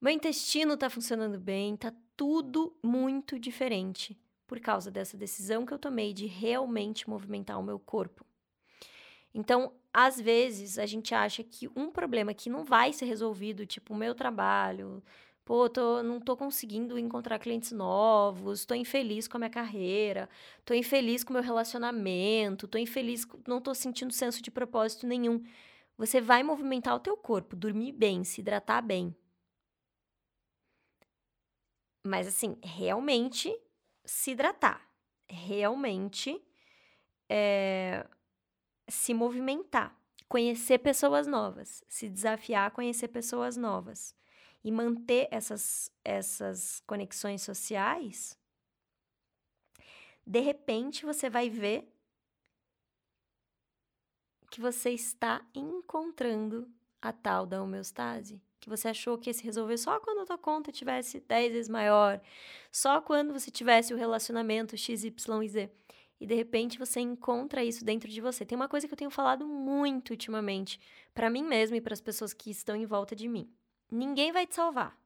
Meu 0.00 0.12
intestino 0.12 0.76
tá 0.76 0.88
funcionando 0.88 1.36
bem, 1.36 1.76
tá 1.76 1.92
tudo 2.16 2.72
muito 2.80 3.40
diferente 3.40 4.16
por 4.46 4.60
causa 4.60 4.88
dessa 4.88 5.16
decisão 5.16 5.66
que 5.66 5.74
eu 5.74 5.80
tomei 5.80 6.12
de 6.12 6.26
realmente 6.26 7.10
movimentar 7.10 7.58
o 7.58 7.62
meu 7.64 7.80
corpo. 7.80 8.24
Então, 9.34 9.72
às 9.92 10.20
vezes, 10.20 10.78
a 10.78 10.86
gente 10.86 11.12
acha 11.12 11.42
que 11.42 11.68
um 11.74 11.90
problema 11.90 12.32
que 12.32 12.48
não 12.48 12.64
vai 12.64 12.92
ser 12.92 13.06
resolvido, 13.06 13.66
tipo 13.66 13.94
o 13.94 13.96
meu 13.96 14.14
trabalho, 14.14 15.02
pô, 15.48 15.66
tô, 15.66 16.02
não 16.02 16.20
tô 16.20 16.36
conseguindo 16.36 16.98
encontrar 16.98 17.38
clientes 17.38 17.72
novos, 17.72 18.66
tô 18.66 18.74
infeliz 18.74 19.26
com 19.26 19.38
a 19.38 19.40
minha 19.40 19.50
carreira, 19.50 20.28
tô 20.62 20.74
infeliz 20.74 21.24
com 21.24 21.30
o 21.30 21.32
meu 21.32 21.42
relacionamento, 21.42 22.68
tô 22.68 22.76
infeliz, 22.76 23.26
não 23.46 23.58
tô 23.58 23.74
sentindo 23.74 24.12
senso 24.12 24.42
de 24.42 24.50
propósito 24.50 25.06
nenhum. 25.06 25.42
Você 25.96 26.20
vai 26.20 26.42
movimentar 26.42 26.94
o 26.94 27.00
teu 27.00 27.16
corpo, 27.16 27.56
dormir 27.56 27.92
bem, 27.92 28.24
se 28.24 28.42
hidratar 28.42 28.82
bem. 28.82 29.16
Mas 32.04 32.26
assim, 32.26 32.58
realmente 32.62 33.50
se 34.04 34.32
hidratar, 34.32 34.86
realmente 35.30 36.38
é, 37.26 38.06
se 38.86 39.14
movimentar, 39.14 39.98
conhecer 40.28 40.76
pessoas 40.76 41.26
novas, 41.26 41.82
se 41.88 42.06
desafiar 42.06 42.66
a 42.66 42.70
conhecer 42.70 43.08
pessoas 43.08 43.56
novas 43.56 44.14
e 44.64 44.72
manter 44.72 45.28
essas, 45.30 45.92
essas 46.04 46.80
conexões 46.86 47.42
sociais, 47.42 48.38
de 50.26 50.40
repente 50.40 51.04
você 51.06 51.30
vai 51.30 51.48
ver 51.48 51.92
que 54.50 54.60
você 54.60 54.90
está 54.90 55.46
encontrando 55.54 56.70
a 57.00 57.12
tal 57.12 57.46
da 57.46 57.62
homeostase 57.62 58.42
que 58.60 58.68
você 58.68 58.88
achou 58.88 59.16
que 59.18 59.30
ia 59.30 59.34
se 59.34 59.44
resolver 59.44 59.76
só 59.78 59.98
quando 60.00 60.20
a 60.20 60.26
tua 60.26 60.38
conta 60.38 60.72
tivesse 60.72 61.20
10 61.20 61.52
vezes 61.52 61.68
maior, 61.68 62.20
só 62.70 63.00
quando 63.00 63.32
você 63.32 63.50
tivesse 63.50 63.94
o 63.94 63.96
relacionamento 63.96 64.76
XYZ. 64.76 65.70
E 66.20 66.26
de 66.26 66.34
repente 66.34 66.78
você 66.78 67.00
encontra 67.00 67.64
isso 67.64 67.84
dentro 67.84 68.08
de 68.08 68.20
você. 68.20 68.44
Tem 68.44 68.56
uma 68.56 68.68
coisa 68.68 68.88
que 68.88 68.92
eu 68.92 68.98
tenho 68.98 69.10
falado 69.10 69.46
muito 69.46 70.10
ultimamente 70.10 70.80
para 71.14 71.30
mim 71.30 71.44
mesma 71.44 71.76
e 71.76 71.80
para 71.80 71.94
as 71.94 72.00
pessoas 72.00 72.34
que 72.34 72.50
estão 72.50 72.74
em 72.74 72.86
volta 72.86 73.14
de 73.14 73.28
mim. 73.28 73.48
Ninguém 73.90 74.32
vai 74.32 74.46
te 74.46 74.54
salvar. 74.54 74.96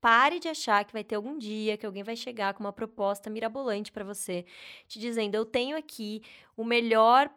Pare 0.00 0.40
de 0.40 0.48
achar 0.48 0.84
que 0.84 0.92
vai 0.92 1.04
ter 1.04 1.14
algum 1.14 1.38
dia 1.38 1.76
que 1.76 1.86
alguém 1.86 2.02
vai 2.02 2.16
chegar 2.16 2.54
com 2.54 2.64
uma 2.64 2.72
proposta 2.72 3.30
mirabolante 3.30 3.92
para 3.92 4.04
você, 4.04 4.44
te 4.88 4.98
dizendo: 4.98 5.36
"Eu 5.36 5.44
tenho 5.44 5.76
aqui 5.76 6.22
o 6.56 6.64
melhor 6.64 7.30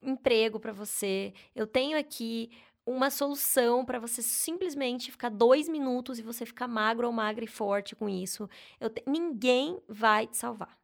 emprego 0.00 0.60
para 0.60 0.72
você, 0.72 1.32
eu 1.54 1.66
tenho 1.66 1.98
aqui 1.98 2.50
uma 2.86 3.10
solução 3.10 3.84
para 3.84 3.98
você 3.98 4.22
simplesmente 4.22 5.10
ficar 5.10 5.28
dois 5.28 5.68
minutos 5.68 6.18
e 6.18 6.22
você 6.22 6.46
ficar 6.46 6.66
magro 6.66 7.06
ou 7.06 7.12
magra 7.12 7.44
e 7.44 7.48
forte 7.48 7.94
com 7.94 8.08
isso. 8.08 8.48
Te... 8.94 9.02
Ninguém 9.06 9.78
vai 9.88 10.26
te 10.26 10.36
salvar. 10.36 10.78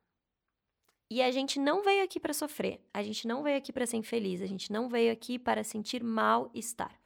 E 1.10 1.22
a 1.22 1.30
gente 1.30 1.58
não 1.58 1.82
veio 1.82 2.04
aqui 2.04 2.18
para 2.18 2.34
sofrer, 2.34 2.80
a 2.92 3.02
gente 3.02 3.26
não 3.26 3.42
veio 3.42 3.56
aqui 3.56 3.72
para 3.72 3.86
ser 3.86 3.96
infeliz, 3.96 4.42
a 4.42 4.46
gente 4.46 4.72
não 4.72 4.88
veio 4.88 5.12
aqui 5.12 5.38
para 5.38 5.62
sentir 5.62 6.02
mal-estar. 6.02 7.03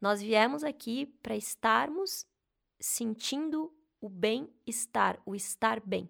Nós 0.00 0.20
viemos 0.20 0.62
aqui 0.62 1.06
para 1.22 1.36
estarmos 1.36 2.26
sentindo 2.78 3.72
o 4.00 4.08
bem-estar, 4.08 5.20
o 5.26 5.34
estar 5.34 5.80
bem. 5.80 6.08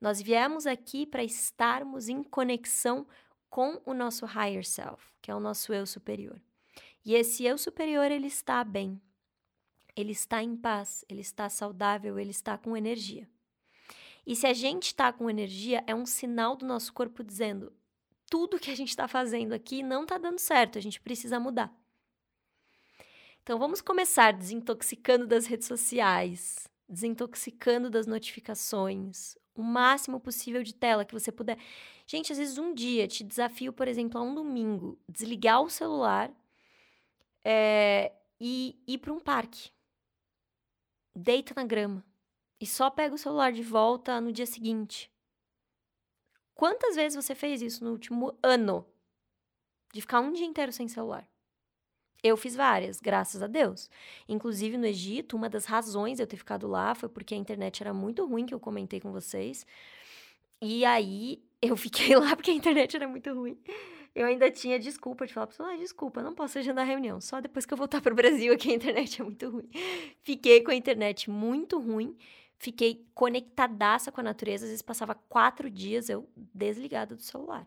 Nós 0.00 0.20
viemos 0.20 0.66
aqui 0.66 1.04
para 1.04 1.24
estarmos 1.24 2.08
em 2.08 2.22
conexão 2.22 3.06
com 3.50 3.80
o 3.84 3.92
nosso 3.92 4.24
higher 4.26 4.64
self, 4.64 5.02
que 5.20 5.30
é 5.30 5.34
o 5.34 5.40
nosso 5.40 5.72
eu 5.72 5.86
superior. 5.86 6.40
E 7.04 7.14
esse 7.14 7.44
eu 7.44 7.56
superior, 7.58 8.10
ele 8.10 8.26
está 8.26 8.62
bem. 8.62 9.00
Ele 9.96 10.12
está 10.12 10.42
em 10.42 10.56
paz, 10.56 11.04
ele 11.08 11.22
está 11.22 11.48
saudável, 11.48 12.18
ele 12.18 12.30
está 12.30 12.58
com 12.58 12.76
energia. 12.76 13.28
E 14.26 14.36
se 14.36 14.46
a 14.46 14.52
gente 14.52 14.86
está 14.86 15.12
com 15.12 15.30
energia, 15.30 15.82
é 15.86 15.94
um 15.94 16.04
sinal 16.04 16.54
do 16.54 16.66
nosso 16.66 16.92
corpo 16.92 17.24
dizendo: 17.24 17.72
tudo 18.28 18.58
que 18.58 18.70
a 18.70 18.76
gente 18.76 18.90
está 18.90 19.08
fazendo 19.08 19.52
aqui 19.52 19.82
não 19.82 20.02
está 20.02 20.18
dando 20.18 20.38
certo, 20.38 20.78
a 20.78 20.82
gente 20.82 21.00
precisa 21.00 21.40
mudar. 21.40 21.72
Então 23.46 23.60
vamos 23.60 23.80
começar 23.80 24.32
desintoxicando 24.32 25.24
das 25.24 25.46
redes 25.46 25.68
sociais, 25.68 26.68
desintoxicando 26.88 27.88
das 27.88 28.04
notificações, 28.04 29.38
o 29.54 29.62
máximo 29.62 30.18
possível 30.18 30.64
de 30.64 30.74
tela 30.74 31.04
que 31.04 31.14
você 31.14 31.30
puder. 31.30 31.56
Gente, 32.08 32.32
às 32.32 32.38
vezes 32.38 32.58
um 32.58 32.74
dia 32.74 33.06
te 33.06 33.22
desafio, 33.22 33.72
por 33.72 33.86
exemplo, 33.86 34.20
a 34.20 34.24
um 34.24 34.34
domingo, 34.34 34.98
desligar 35.08 35.62
o 35.62 35.70
celular 35.70 36.34
é, 37.44 38.12
e 38.40 38.82
ir 38.84 38.98
para 38.98 39.12
um 39.12 39.20
parque. 39.20 39.70
Deita 41.14 41.54
na 41.54 41.64
grama 41.64 42.04
e 42.60 42.66
só 42.66 42.90
pega 42.90 43.14
o 43.14 43.18
celular 43.18 43.52
de 43.52 43.62
volta 43.62 44.20
no 44.20 44.32
dia 44.32 44.44
seguinte. 44.44 45.08
Quantas 46.52 46.96
vezes 46.96 47.14
você 47.14 47.32
fez 47.32 47.62
isso 47.62 47.84
no 47.84 47.92
último 47.92 48.36
ano? 48.42 48.84
De 49.94 50.00
ficar 50.00 50.18
um 50.18 50.32
dia 50.32 50.46
inteiro 50.46 50.72
sem 50.72 50.88
celular? 50.88 51.30
Eu 52.26 52.36
fiz 52.36 52.56
várias, 52.56 53.00
graças 53.00 53.42
a 53.42 53.46
Deus. 53.46 53.90
Inclusive 54.28 54.76
no 54.76 54.86
Egito, 54.86 55.36
uma 55.36 55.48
das 55.48 55.64
razões 55.64 56.16
de 56.16 56.22
eu 56.22 56.26
ter 56.26 56.36
ficado 56.36 56.66
lá 56.66 56.94
foi 56.94 57.08
porque 57.08 57.34
a 57.34 57.38
internet 57.38 57.82
era 57.82 57.94
muito 57.94 58.26
ruim, 58.26 58.46
que 58.46 58.54
eu 58.54 58.60
comentei 58.60 59.00
com 59.00 59.12
vocês. 59.12 59.66
E 60.60 60.84
aí 60.84 61.42
eu 61.62 61.76
fiquei 61.78 62.16
lá 62.16 62.34
porque 62.34 62.50
a 62.50 62.54
internet 62.54 62.96
era 62.96 63.06
muito 63.06 63.32
ruim 63.32 63.58
eu 64.16 64.26
ainda 64.26 64.50
tinha 64.50 64.78
desculpa 64.78 65.26
de 65.26 65.34
falar 65.34 65.46
pra 65.46 65.52
pessoa, 65.52 65.74
ah, 65.74 65.76
desculpa, 65.76 66.22
não 66.22 66.34
posso 66.34 66.58
agendar 66.58 66.86
reunião. 66.86 67.20
Só 67.20 67.38
depois 67.38 67.66
que 67.66 67.74
eu 67.74 67.76
voltar 67.76 68.00
para 68.00 68.14
o 68.14 68.16
Brasil 68.16 68.50
aqui 68.54 68.70
a 68.70 68.74
internet 68.74 69.20
é 69.20 69.24
muito 69.24 69.50
ruim. 69.50 69.68
Fiquei 70.22 70.62
com 70.62 70.70
a 70.70 70.74
internet 70.74 71.28
muito 71.28 71.78
ruim, 71.78 72.16
fiquei 72.56 73.06
conectadaça 73.14 74.10
com 74.10 74.22
a 74.22 74.24
natureza, 74.24 74.64
às 74.64 74.70
vezes 74.70 74.80
passava 74.80 75.14
quatro 75.14 75.70
dias 75.70 76.08
eu 76.08 76.26
desligada 76.34 77.14
do 77.14 77.20
celular. 77.20 77.66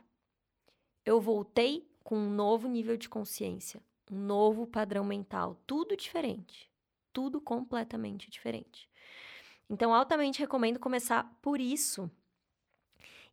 Eu 1.06 1.22
voltei 1.22 1.88
com 2.04 2.18
um 2.18 2.32
novo 2.32 2.68
nível 2.68 2.98
de 2.98 3.08
consciência, 3.08 3.80
um 4.10 4.18
novo 4.18 4.66
padrão 4.66 5.04
mental, 5.04 5.62
tudo 5.68 5.96
diferente, 5.96 6.70
tudo 7.14 7.40
completamente 7.40 8.30
diferente. 8.30 8.90
Então, 9.70 9.94
altamente 9.94 10.40
recomendo 10.40 10.80
começar 10.80 11.24
por 11.42 11.60
isso. 11.62 12.10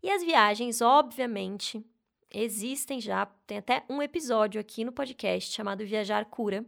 E 0.02 0.10
as 0.10 0.22
viagens, 0.22 0.82
obviamente, 0.82 1.84
existem 2.30 3.00
já, 3.00 3.26
tem 3.46 3.58
até 3.58 3.84
um 3.88 4.02
episódio 4.02 4.60
aqui 4.60 4.84
no 4.84 4.92
podcast 4.92 5.52
chamado 5.52 5.86
Viajar 5.86 6.26
Cura, 6.26 6.64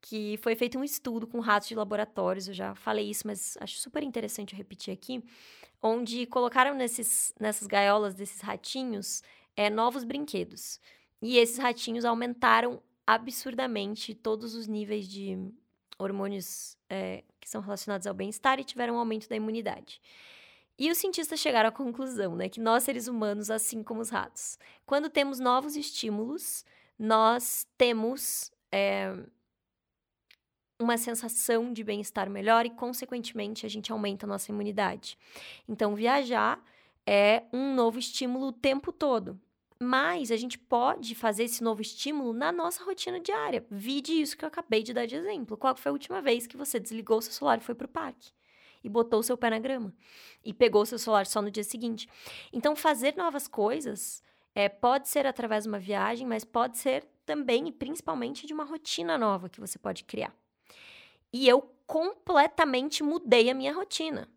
que 0.00 0.38
foi 0.38 0.56
feito 0.56 0.78
um 0.78 0.84
estudo 0.84 1.26
com 1.26 1.40
ratos 1.40 1.68
de 1.68 1.74
laboratórios, 1.74 2.48
eu 2.48 2.54
já 2.54 2.74
falei 2.74 3.08
isso, 3.08 3.26
mas 3.26 3.56
acho 3.60 3.78
super 3.78 4.02
interessante 4.02 4.52
eu 4.52 4.58
repetir 4.58 4.92
aqui, 4.92 5.22
onde 5.82 6.26
colocaram 6.26 6.74
nesses, 6.74 7.34
nessas 7.38 7.68
gaiolas 7.68 8.14
desses 8.14 8.40
ratinhos 8.40 9.22
é, 9.56 9.68
novos 9.68 10.04
brinquedos. 10.04 10.80
E 11.22 11.36
esses 11.36 11.58
ratinhos 11.58 12.04
aumentaram 12.04 12.82
absurdamente 13.14 14.14
todos 14.14 14.54
os 14.54 14.66
níveis 14.66 15.08
de 15.08 15.36
hormônios 15.98 16.76
é, 16.88 17.24
que 17.40 17.48
são 17.48 17.60
relacionados 17.60 18.06
ao 18.06 18.14
bem-estar 18.14 18.60
e 18.60 18.64
tiveram 18.64 18.94
um 18.94 18.98
aumento 18.98 19.28
da 19.28 19.36
imunidade. 19.36 20.00
E 20.78 20.90
os 20.90 20.96
cientistas 20.96 21.40
chegaram 21.40 21.68
à 21.68 21.72
conclusão, 21.72 22.34
né, 22.34 22.48
que 22.48 22.60
nós 22.60 22.84
seres 22.84 23.06
humanos, 23.06 23.50
assim 23.50 23.82
como 23.82 24.00
os 24.00 24.08
ratos, 24.08 24.58
quando 24.86 25.10
temos 25.10 25.38
novos 25.38 25.76
estímulos, 25.76 26.64
nós 26.98 27.66
temos 27.76 28.50
é, 28.72 29.12
uma 30.78 30.96
sensação 30.96 31.72
de 31.72 31.84
bem-estar 31.84 32.30
melhor 32.30 32.64
e, 32.64 32.70
consequentemente, 32.70 33.66
a 33.66 33.68
gente 33.68 33.92
aumenta 33.92 34.24
a 34.24 34.28
nossa 34.28 34.50
imunidade. 34.50 35.18
Então, 35.68 35.94
viajar 35.94 36.62
é 37.06 37.42
um 37.52 37.74
novo 37.74 37.98
estímulo 37.98 38.46
o 38.46 38.52
tempo 38.52 38.92
todo. 38.92 39.38
Mas 39.82 40.30
a 40.30 40.36
gente 40.36 40.58
pode 40.58 41.14
fazer 41.14 41.44
esse 41.44 41.64
novo 41.64 41.80
estímulo 41.80 42.32
na 42.32 42.52
nossa 42.52 42.84
rotina 42.84 43.18
diária. 43.18 43.64
Vide 43.70 44.20
isso 44.20 44.36
que 44.36 44.44
eu 44.44 44.48
acabei 44.48 44.82
de 44.82 44.92
dar 44.92 45.06
de 45.06 45.16
exemplo. 45.16 45.56
Qual 45.56 45.74
foi 45.74 45.90
a 45.90 45.92
última 45.92 46.20
vez 46.20 46.46
que 46.46 46.56
você 46.56 46.78
desligou 46.78 47.18
o 47.18 47.22
seu 47.22 47.32
celular 47.32 47.58
e 47.58 47.64
foi 47.64 47.74
para 47.74 47.86
o 47.86 47.88
parque? 47.88 48.32
e 48.82 48.88
botou 48.88 49.20
o 49.20 49.22
seu 49.22 49.36
pé 49.36 49.50
na 49.50 49.58
grama 49.58 49.92
e 50.44 50.52
pegou 50.52 50.82
o 50.82 50.86
seu 50.86 50.98
celular 50.98 51.26
só 51.26 51.42
no 51.42 51.50
dia 51.50 51.64
seguinte. 51.64 52.08
Então, 52.52 52.74
fazer 52.74 53.14
novas 53.16 53.46
coisas 53.46 54.22
é, 54.54 54.68
pode 54.68 55.08
ser 55.08 55.26
através 55.26 55.64
de 55.64 55.68
uma 55.68 55.78
viagem, 55.78 56.26
mas 56.26 56.44
pode 56.44 56.78
ser 56.78 57.06
também 57.24 57.68
e 57.68 57.72
principalmente 57.72 58.46
de 58.46 58.52
uma 58.52 58.64
rotina 58.64 59.16
nova 59.16 59.48
que 59.48 59.60
você 59.60 59.78
pode 59.78 60.04
criar. 60.04 60.34
E 61.32 61.48
eu 61.48 61.62
completamente 61.86 63.02
mudei 63.02 63.50
a 63.50 63.54
minha 63.54 63.72
rotina. 63.72 64.28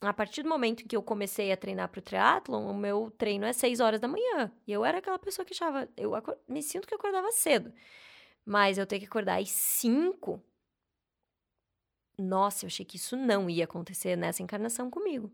A 0.00 0.12
partir 0.12 0.42
do 0.42 0.48
momento 0.48 0.86
que 0.86 0.96
eu 0.96 1.02
comecei 1.02 1.50
a 1.50 1.56
treinar 1.56 1.88
para 1.88 1.98
o 1.98 2.02
triatlon, 2.02 2.70
o 2.70 2.74
meu 2.74 3.10
treino 3.18 3.44
é 3.44 3.52
6 3.52 3.80
horas 3.80 4.00
da 4.00 4.06
manhã. 4.06 4.52
E 4.66 4.72
eu 4.72 4.84
era 4.84 4.98
aquela 4.98 5.18
pessoa 5.18 5.44
que 5.44 5.52
achava. 5.52 5.88
Eu 5.96 6.12
me 6.46 6.62
sinto 6.62 6.86
que 6.86 6.94
acordava 6.94 7.32
cedo. 7.32 7.72
Mas 8.44 8.78
eu 8.78 8.86
tenho 8.86 9.00
que 9.00 9.08
acordar 9.08 9.40
às 9.40 9.50
5 9.50 10.42
nossa, 12.18 12.64
eu 12.64 12.66
achei 12.66 12.84
que 12.84 12.96
isso 12.96 13.16
não 13.16 13.48
ia 13.48 13.64
acontecer 13.64 14.16
nessa 14.16 14.42
encarnação 14.42 14.90
comigo. 14.90 15.30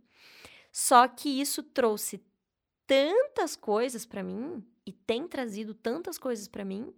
Só 0.71 1.09
que 1.09 1.41
isso 1.41 1.63
trouxe 1.63 2.23
tantas 2.87 3.57
coisas 3.57 4.05
para 4.05 4.23
mim 4.23 4.63
e 4.85 4.93
tem 4.93 5.27
trazido 5.27 5.73
tantas 5.73 6.19
coisas 6.19 6.47
para 6.47 6.65
mim. 6.65 6.95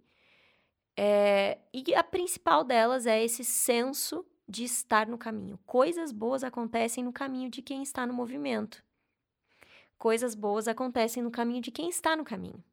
É, 0.97 1.59
e 1.73 1.95
a 1.95 2.03
principal 2.03 2.65
delas 2.65 3.05
é 3.05 3.23
esse 3.23 3.45
senso 3.45 4.25
de 4.47 4.63
estar 4.63 5.07
no 5.07 5.17
caminho. 5.17 5.59
Coisas 5.65 6.11
boas 6.11 6.43
acontecem 6.43 7.03
no 7.03 7.11
caminho 7.11 7.49
de 7.49 7.61
quem 7.61 7.83
está 7.83 8.05
no 8.07 8.13
movimento. 8.13 8.83
Coisas 9.97 10.35
boas 10.35 10.67
acontecem 10.67 11.23
no 11.23 11.31
caminho 11.31 11.61
de 11.61 11.71
quem 11.71 11.89
está 11.89 12.15
no 12.15 12.23
caminho. 12.23 12.63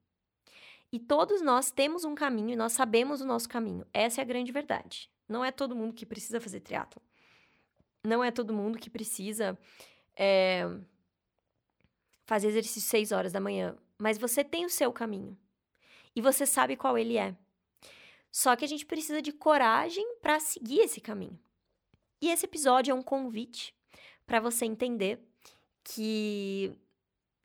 E 0.93 0.99
todos 0.99 1.43
nós 1.43 1.71
temos 1.71 2.05
um 2.05 2.15
caminho 2.15 2.51
e 2.51 2.57
nós 2.57 2.73
sabemos 2.73 3.21
o 3.21 3.27
nosso 3.27 3.49
caminho. 3.49 3.85
Essa 3.93 4.21
é 4.21 4.23
a 4.23 4.27
grande 4.27 4.53
verdade. 4.53 5.11
Não 5.29 5.45
é 5.45 5.51
todo 5.51 5.75
mundo 5.75 5.95
que 5.95 6.07
precisa 6.07 6.41
fazer 6.41 6.61
triatlo. 6.61 7.03
Não 8.05 8.23
é 8.23 8.31
todo 8.31 8.53
mundo 8.53 8.79
que 8.79 8.91
precisa 8.91 9.59
é, 10.15 10.63
fazer 12.27 12.49
exercício 12.49 12.83
seis 12.83 13.11
horas 13.11 13.33
da 13.33 13.41
manhã. 13.41 13.77
Mas 13.99 14.19
você 14.19 14.45
tem 14.45 14.65
o 14.65 14.71
seu 14.71 14.93
caminho. 14.93 15.37
E 16.15 16.21
você 16.21 16.47
sabe 16.47 16.77
qual 16.77 16.97
ele 16.97 17.17
é. 17.17 17.35
Só 18.31 18.55
que 18.55 18.65
a 18.65 18.69
gente 18.69 18.85
precisa 18.85 19.23
de 19.23 19.33
coragem 19.33 20.17
para 20.21 20.39
seguir 20.39 20.81
esse 20.81 21.01
caminho. 21.01 21.39
E 22.25 22.31
esse 22.31 22.47
episódio 22.47 22.91
é 22.91 22.95
um 22.95 23.03
convite 23.03 23.77
para 24.25 24.41
você 24.41 24.65
entender 24.65 25.23
que 25.85 26.73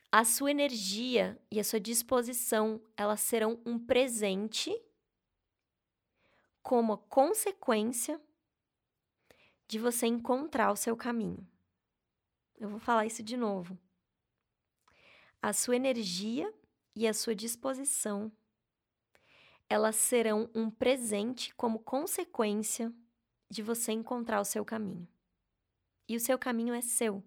a 0.10 0.24
sua 0.24 0.52
energia 0.52 1.38
e 1.52 1.60
a 1.60 1.65
sua 1.65 1.82
disposição, 1.82 2.82
elas 2.96 3.20
serão 3.20 3.62
um 3.65 3.78
presente 3.78 4.74
como 6.63 6.98
consequência 6.98 8.22
de 9.68 9.78
você 9.78 10.08
encontrar 10.08 10.72
o 10.72 10.78
seu 10.78 10.96
caminho. 10.96 11.46
Eu 12.58 12.70
vou 12.70 12.80
falar 12.80 13.06
isso 13.06 13.22
de 13.22 13.36
novo. 13.36 13.78
A 15.42 15.52
sua 15.52 15.76
energia 15.76 16.54
e 16.96 17.06
a 17.06 17.13
sua 17.13 17.36
disposição, 17.36 18.32
elas 19.70 19.98
serão 19.98 20.50
um 20.56 20.72
presente 20.72 21.54
como 21.56 21.80
consequência 21.80 22.94
de 23.50 23.62
você 23.62 23.92
encontrar 23.92 24.40
o 24.40 24.46
seu 24.46 24.64
caminho. 24.64 25.08
E 26.08 26.16
o 26.16 26.20
seu 26.20 26.38
caminho 26.38 26.74
é 26.74 26.82
seu. 26.82 27.24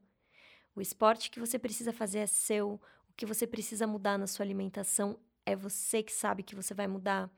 O 0.75 0.81
esporte 0.81 1.31
que 1.31 1.41
você 1.41 1.59
precisa 1.59 1.93
fazer 1.93 2.21
é 2.21 2.27
seu. 2.27 2.81
O 3.09 3.13
que 3.17 3.27
você 3.27 3.47
precisa 3.47 3.87
mudar 3.87 4.19
na 4.19 4.27
sua 4.27 4.45
alimentação 4.45 5.19
é 5.45 5.55
você 5.55 6.03
que 6.03 6.13
sabe 6.13 6.43
que 6.43 6.55
você 6.55 6.73
vai 6.75 6.87
mudar. 6.87 7.31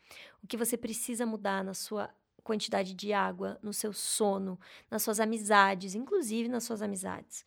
O 0.43 0.47
que 0.47 0.57
você 0.57 0.77
precisa 0.77 1.27
mudar 1.27 1.65
na 1.65 1.75
sua 1.75 2.11
quantidade 2.43 2.95
de 2.95 3.13
água, 3.13 3.59
no 3.63 3.73
seu 3.73 3.93
sono, 3.93 4.61
nas 4.91 5.03
suas 5.03 5.19
amizades, 5.19 5.95
inclusive 5.95 6.49
nas 6.49 6.65
suas 6.65 6.83
amizades. 6.83 7.45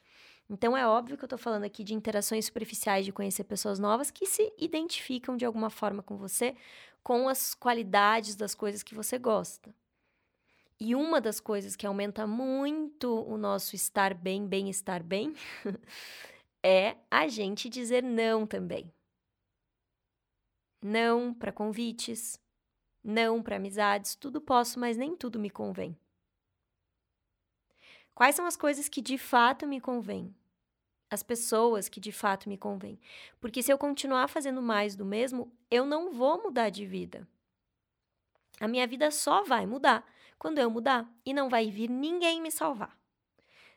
Então 0.50 0.76
é 0.76 0.88
óbvio 0.88 1.18
que 1.18 1.24
eu 1.24 1.28
estou 1.28 1.38
falando 1.38 1.66
aqui 1.66 1.84
de 1.84 1.94
interações 1.94 2.46
superficiais, 2.46 3.06
de 3.06 3.12
conhecer 3.12 3.44
pessoas 3.44 3.80
novas 3.80 4.10
que 4.10 4.26
se 4.26 4.52
identificam 4.58 5.38
de 5.38 5.46
alguma 5.46 5.70
forma 5.70 6.02
com 6.02 6.18
você, 6.18 6.56
com 7.04 7.30
as 7.30 7.54
qualidades 7.54 8.36
das 8.36 8.56
coisas 8.56 8.82
que 8.82 8.96
você 8.96 9.18
gosta. 9.18 9.74
E 10.80 10.94
uma 10.94 11.20
das 11.20 11.40
coisas 11.40 11.76
que 11.76 11.88
aumenta 11.88 12.28
muito 12.28 13.24
o 13.24 13.36
nosso 13.38 13.76
estar 13.76 14.14
bem, 14.14 14.48
bem 14.48 14.70
estar 14.70 15.02
bem, 15.02 15.34
é 16.64 16.98
a 17.10 17.28
gente 17.28 17.68
dizer 17.68 18.04
não 18.04 18.46
também. 18.46 18.94
Não 20.80 21.34
para 21.34 21.52
convites, 21.52 22.40
não 23.04 23.42
para 23.42 23.56
amizades, 23.56 24.16
tudo 24.16 24.40
posso, 24.40 24.80
mas 24.80 24.96
nem 24.96 25.16
tudo 25.16 25.40
me 25.40 25.50
convém. 25.50 25.98
Quais 28.14 28.36
são 28.36 28.46
as 28.46 28.56
coisas 28.56 28.88
que 28.88 29.02
de 29.02 29.18
fato 29.18 29.66
me 29.66 29.82
convêm? 29.82 30.36
As 31.10 31.24
pessoas 31.24 31.90
que 31.90 32.00
de 32.00 32.12
fato 32.12 32.50
me 32.50 32.58
convêm. 32.58 33.00
Porque 33.40 33.64
se 33.64 33.72
eu 33.72 33.78
continuar 33.78 34.28
fazendo 34.28 34.62
mais 34.62 34.96
do 34.96 35.06
mesmo, 35.06 35.52
eu 35.72 35.86
não 35.86 36.12
vou 36.12 36.44
mudar 36.44 36.70
de 36.70 36.86
vida. 36.86 37.28
A 38.60 38.68
minha 38.68 38.86
vida 38.86 39.10
só 39.10 39.44
vai 39.44 39.66
mudar 39.66 40.06
quando 40.38 40.60
eu 40.60 40.70
mudar 40.70 41.10
e 41.26 41.34
não 41.34 41.50
vai 41.50 41.70
vir 41.70 41.90
ninguém 41.90 42.42
me 42.42 42.52
salvar. 42.52 42.98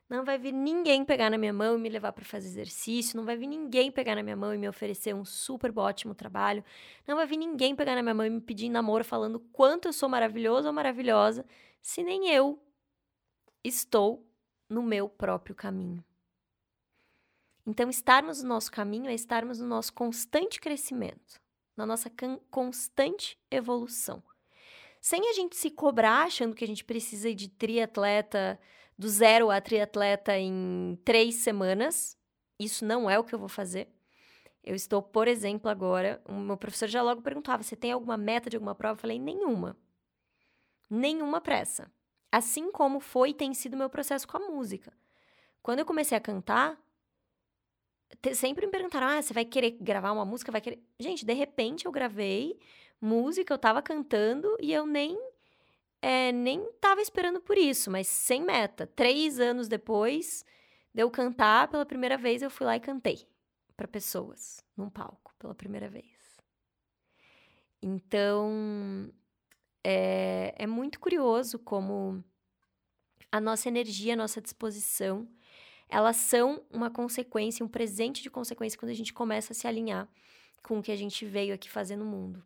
Não 0.08 0.24
vai 0.24 0.36
vir 0.38 0.52
ninguém 0.52 1.04
pegar 1.04 1.30
na 1.30 1.38
minha 1.38 1.52
mão 1.52 1.76
e 1.76 1.78
me 1.78 1.88
levar 1.88 2.12
para 2.12 2.24
fazer 2.24 2.48
exercício, 2.48 3.16
não 3.16 3.24
vai 3.24 3.36
vir 3.36 3.46
ninguém 3.46 3.92
pegar 3.92 4.16
na 4.16 4.24
minha 4.24 4.36
mão 4.36 4.52
e 4.52 4.58
me 4.58 4.68
oferecer 4.68 5.14
um 5.14 5.24
super 5.24 5.72
ótimo 5.78 6.16
trabalho, 6.16 6.64
não 7.06 7.14
vai 7.14 7.26
vir 7.26 7.36
ninguém 7.36 7.76
pegar 7.76 7.94
na 7.94 8.02
minha 8.02 8.14
mão 8.14 8.26
e 8.26 8.30
me 8.30 8.40
pedir 8.40 8.68
namoro 8.68 9.04
falando 9.04 9.38
quanto 9.52 9.86
eu 9.86 9.92
sou 9.92 10.08
maravilhoso 10.08 10.66
ou 10.66 10.74
maravilhosa, 10.74 11.46
se 11.80 12.02
nem 12.02 12.28
eu 12.30 12.60
estou 13.62 14.26
no 14.68 14.82
meu 14.82 15.08
próprio 15.08 15.54
caminho. 15.54 16.04
Então, 17.64 17.88
estarmos 17.88 18.42
no 18.42 18.48
nosso 18.48 18.72
caminho 18.72 19.08
é 19.08 19.14
estarmos 19.14 19.60
no 19.60 19.66
nosso 19.68 19.92
constante 19.92 20.60
crescimento, 20.60 21.40
na 21.76 21.86
nossa 21.86 22.10
constante 22.50 23.38
evolução 23.48 24.20
sem 25.00 25.28
a 25.28 25.32
gente 25.32 25.56
se 25.56 25.70
cobrar 25.70 26.24
achando 26.24 26.54
que 26.54 26.64
a 26.64 26.66
gente 26.66 26.84
precisa 26.84 27.34
de 27.34 27.48
triatleta 27.48 28.60
do 28.98 29.08
zero 29.08 29.50
a 29.50 29.60
triatleta 29.60 30.38
em 30.38 30.98
três 31.04 31.36
semanas. 31.36 32.18
Isso 32.58 32.84
não 32.84 33.08
é 33.08 33.18
o 33.18 33.24
que 33.24 33.34
eu 33.34 33.38
vou 33.38 33.48
fazer. 33.48 33.88
Eu 34.62 34.74
estou, 34.74 35.02
por 35.02 35.26
exemplo, 35.26 35.70
agora, 35.70 36.20
o 36.28 36.34
meu 36.34 36.56
professor 36.56 36.86
já 36.86 37.02
logo 37.02 37.22
perguntava: 37.22 37.62
você 37.62 37.74
tem 37.74 37.92
alguma 37.92 38.18
meta 38.18 38.50
de 38.50 38.56
alguma 38.56 38.74
prova? 38.74 38.96
Eu 38.96 39.00
falei: 39.00 39.18
nenhuma. 39.18 39.74
Nenhuma 40.88 41.40
pressa. 41.40 41.90
Assim 42.30 42.70
como 42.70 43.00
foi 43.00 43.30
e 43.30 43.34
tem 43.34 43.54
sido 43.54 43.76
meu 43.76 43.88
processo 43.88 44.28
com 44.28 44.36
a 44.36 44.40
música. 44.40 44.92
Quando 45.62 45.78
eu 45.78 45.86
comecei 45.86 46.16
a 46.16 46.20
cantar, 46.20 46.78
sempre 48.34 48.66
me 48.66 48.72
perguntaram: 48.72 49.06
ah, 49.06 49.22
você 49.22 49.32
vai 49.32 49.46
querer 49.46 49.72
gravar 49.80 50.12
uma 50.12 50.26
música? 50.26 50.52
Vai 50.52 50.60
querer. 50.60 50.82
Gente, 50.98 51.24
de 51.24 51.32
repente 51.32 51.86
eu 51.86 51.92
gravei 51.92 52.58
música, 53.00 53.52
eu 53.52 53.58
tava 53.58 53.82
cantando 53.82 54.56
e 54.60 54.72
eu 54.72 54.86
nem 54.86 55.18
é, 56.02 56.32
nem 56.32 56.70
tava 56.80 57.00
esperando 57.00 57.40
por 57.40 57.58
isso, 57.58 57.90
mas 57.90 58.06
sem 58.06 58.42
meta. 58.42 58.86
Três 58.86 59.38
anos 59.38 59.68
depois 59.68 60.44
de 60.94 61.02
eu 61.02 61.10
cantar 61.10 61.68
pela 61.68 61.86
primeira 61.86 62.16
vez, 62.16 62.42
eu 62.42 62.50
fui 62.50 62.66
lá 62.66 62.76
e 62.76 62.80
cantei 62.80 63.26
para 63.76 63.86
pessoas 63.86 64.64
num 64.76 64.90
palco 64.90 65.34
pela 65.38 65.54
primeira 65.54 65.88
vez. 65.88 66.40
Então 67.82 69.10
é, 69.84 70.54
é 70.58 70.66
muito 70.66 71.00
curioso 71.00 71.58
como 71.58 72.22
a 73.32 73.40
nossa 73.40 73.68
energia, 73.68 74.14
a 74.14 74.16
nossa 74.16 74.40
disposição, 74.40 75.28
elas 75.88 76.16
são 76.16 76.62
uma 76.70 76.90
consequência, 76.90 77.64
um 77.64 77.68
presente 77.68 78.22
de 78.22 78.30
consequência 78.30 78.78
quando 78.78 78.90
a 78.90 78.94
gente 78.94 79.12
começa 79.12 79.52
a 79.52 79.56
se 79.56 79.66
alinhar 79.66 80.08
com 80.62 80.78
o 80.78 80.82
que 80.82 80.92
a 80.92 80.96
gente 80.96 81.24
veio 81.24 81.54
aqui 81.54 81.68
fazer 81.70 81.96
no 81.96 82.04
mundo. 82.04 82.44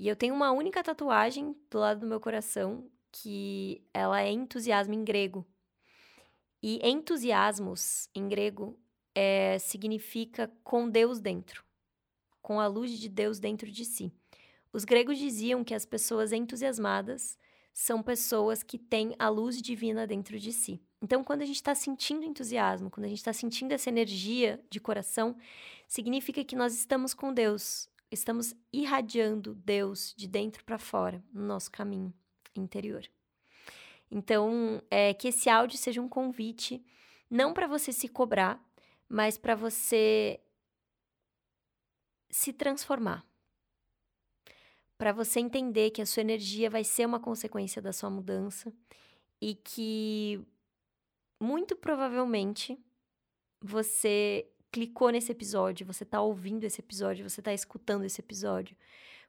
E 0.00 0.08
eu 0.08 0.16
tenho 0.16 0.34
uma 0.34 0.50
única 0.50 0.82
tatuagem 0.82 1.54
do 1.70 1.78
lado 1.78 2.00
do 2.00 2.06
meu 2.06 2.18
coração 2.18 2.90
que 3.12 3.86
ela 3.92 4.22
é 4.22 4.32
entusiasmo 4.32 4.94
em 4.94 5.04
grego. 5.04 5.46
E 6.62 6.80
entusiasmos 6.82 8.08
em 8.14 8.26
grego 8.26 8.80
é, 9.14 9.58
significa 9.58 10.50
com 10.64 10.88
Deus 10.88 11.20
dentro, 11.20 11.62
com 12.40 12.58
a 12.58 12.66
luz 12.66 12.98
de 12.98 13.10
Deus 13.10 13.38
dentro 13.38 13.70
de 13.70 13.84
si. 13.84 14.10
Os 14.72 14.86
gregos 14.86 15.18
diziam 15.18 15.62
que 15.62 15.74
as 15.74 15.84
pessoas 15.84 16.32
entusiasmadas 16.32 17.36
são 17.74 18.02
pessoas 18.02 18.62
que 18.62 18.78
têm 18.78 19.14
a 19.18 19.28
luz 19.28 19.60
divina 19.60 20.06
dentro 20.06 20.38
de 20.40 20.50
si. 20.50 20.80
Então, 21.02 21.22
quando 21.22 21.42
a 21.42 21.46
gente 21.46 21.56
está 21.56 21.74
sentindo 21.74 22.24
entusiasmo, 22.24 22.88
quando 22.88 23.04
a 23.04 23.08
gente 23.08 23.18
está 23.18 23.34
sentindo 23.34 23.72
essa 23.72 23.90
energia 23.90 24.64
de 24.70 24.80
coração, 24.80 25.36
significa 25.86 26.42
que 26.42 26.56
nós 26.56 26.72
estamos 26.74 27.12
com 27.12 27.34
Deus, 27.34 27.86
estamos 28.10 28.54
irradiando 28.72 29.54
Deus 29.54 30.14
de 30.16 30.26
dentro 30.26 30.64
para 30.64 30.78
fora 30.78 31.22
no 31.32 31.42
nosso 31.46 31.70
caminho 31.70 32.12
interior. 32.54 33.04
Então, 34.10 34.82
é, 34.90 35.14
que 35.14 35.28
esse 35.28 35.48
áudio 35.48 35.78
seja 35.78 36.00
um 36.00 36.08
convite, 36.08 36.84
não 37.30 37.52
para 37.52 37.68
você 37.68 37.92
se 37.92 38.08
cobrar, 38.08 38.60
mas 39.08 39.38
para 39.38 39.54
você 39.54 40.40
se 42.28 42.52
transformar. 42.52 43.24
Para 44.98 45.12
você 45.12 45.40
entender 45.40 45.90
que 45.90 46.02
a 46.02 46.06
sua 46.06 46.20
energia 46.20 46.68
vai 46.68 46.84
ser 46.84 47.06
uma 47.06 47.20
consequência 47.20 47.80
da 47.80 47.92
sua 47.92 48.10
mudança 48.10 48.72
e 49.40 49.54
que 49.54 50.44
muito 51.40 51.74
provavelmente 51.74 52.78
você 53.60 54.46
clicou 54.70 55.10
nesse 55.10 55.32
episódio, 55.32 55.86
você 55.86 56.04
está 56.04 56.20
ouvindo 56.20 56.64
esse 56.64 56.80
episódio, 56.80 57.28
você 57.28 57.40
está 57.40 57.52
escutando 57.52 58.04
esse 58.04 58.20
episódio, 58.20 58.76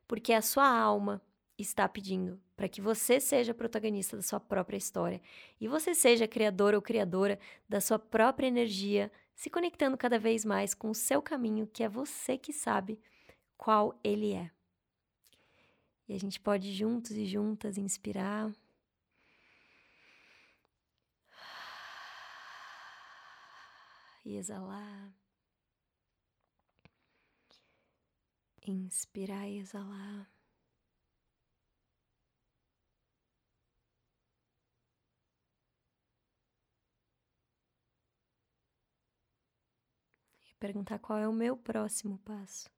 porque 0.08 0.34
a 0.34 0.42
sua 0.42 0.68
alma 0.68 1.22
está 1.58 1.88
pedindo 1.88 2.40
para 2.56 2.68
que 2.70 2.82
você 2.82 3.20
seja 3.20 3.54
protagonista 3.54 4.16
da 4.16 4.24
sua 4.24 4.40
própria 4.40 4.78
história 4.78 5.22
e 5.60 5.68
você 5.68 5.94
seja 5.94 6.28
criador 6.28 6.74
ou 6.74 6.82
criadora 6.82 7.40
da 7.68 7.82
sua 7.82 8.00
própria 8.00 8.48
energia, 8.48 9.12
se 9.36 9.50
conectando 9.50 9.98
cada 9.98 10.20
vez 10.20 10.46
mais 10.46 10.74
com 10.74 10.90
o 10.90 10.96
seu 10.96 11.22
caminho, 11.22 11.68
que 11.68 11.84
é 11.84 11.90
você 11.90 12.38
que 12.38 12.54
sabe 12.54 13.00
qual 13.58 14.00
ele 14.04 14.34
é. 14.34 14.52
E 16.08 16.14
a 16.14 16.20
gente 16.20 16.40
pode 16.40 16.72
juntos 16.74 17.12
e 17.12 17.26
juntas 17.26 17.78
inspirar. 17.78 18.52
E 24.26 24.36
exalar. 24.36 25.21
Inspirar 28.64 29.48
e 29.48 29.58
exalar. 29.58 30.32
E 40.50 40.56
perguntar 40.56 41.00
qual 41.00 41.18
é 41.18 41.28
o 41.28 41.34
meu 41.34 41.58
próximo 41.58 42.20
passo. 42.20 42.70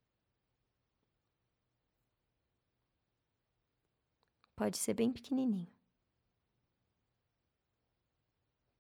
Pode 4.56 4.78
ser 4.78 4.94
bem 4.94 5.12
pequenininho. 5.12 5.72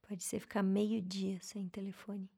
Pode 0.08 0.24
ser 0.24 0.39
ficar 0.39 0.63
meio 0.63 1.02
dia 1.02 1.39
sem 1.42 1.68
telefone. 1.68 2.33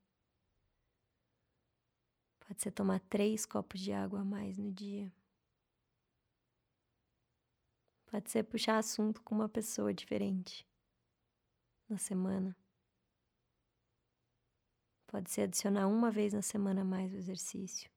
Pode 2.48 2.62
ser 2.62 2.72
tomar 2.72 3.00
três 3.02 3.46
copos 3.46 3.80
de 3.80 3.92
água 3.92 4.22
a 4.22 4.26
mais 4.26 4.58
no 4.58 4.72
dia. 4.72 5.12
Pode 8.06 8.30
ser 8.30 8.44
puxar 8.44 8.78
assunto 8.78 9.22
com 9.24 9.34
uma 9.36 9.50
pessoa 9.50 9.94
diferente 9.94 10.66
na 11.90 11.98
semana. 11.98 12.56
Pode 15.08 15.32
ser 15.32 15.42
adicionar 15.42 15.88
uma 15.88 16.12
vez 16.12 16.34
na 16.34 16.42
semana 16.42 16.84
mais 16.84 17.12
o 17.12 17.16
exercício. 17.16 17.90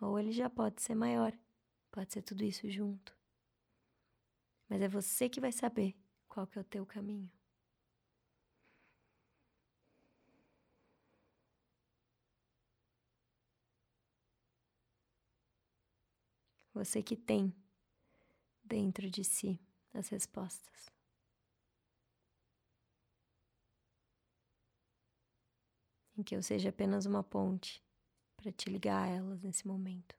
Ou 0.00 0.18
ele 0.18 0.32
já 0.32 0.48
pode 0.48 0.80
ser 0.80 0.94
maior, 0.94 1.36
pode 1.90 2.12
ser 2.12 2.22
tudo 2.22 2.44
isso 2.44 2.70
junto. 2.70 3.16
Mas 4.68 4.80
é 4.80 4.88
você 4.88 5.28
que 5.28 5.40
vai 5.40 5.52
saber 5.52 5.96
qual 6.28 6.46
que 6.46 6.58
é 6.58 6.60
o 6.60 6.64
teu 6.64 6.86
caminho. 6.86 7.30
Você 16.82 17.00
que 17.00 17.14
tem 17.14 17.54
dentro 18.64 19.08
de 19.08 19.22
si 19.22 19.56
as 19.94 20.08
respostas. 20.08 20.90
Em 26.18 26.24
que 26.24 26.34
eu 26.34 26.42
seja 26.42 26.70
apenas 26.70 27.06
uma 27.06 27.22
ponte 27.22 27.80
para 28.36 28.50
te 28.50 28.68
ligar 28.68 29.04
a 29.04 29.06
elas 29.06 29.40
nesse 29.42 29.64
momento. 29.64 30.16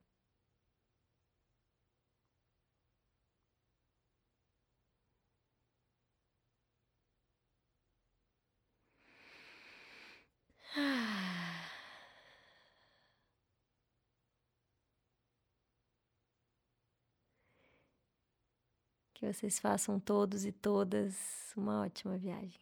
Que 19.23 19.31
vocês 19.31 19.57
façam 19.57 20.01
todos 20.01 20.45
e 20.45 20.51
todas 20.51 21.15
uma 21.55 21.85
ótima 21.85 22.17
viagem. 22.17 22.59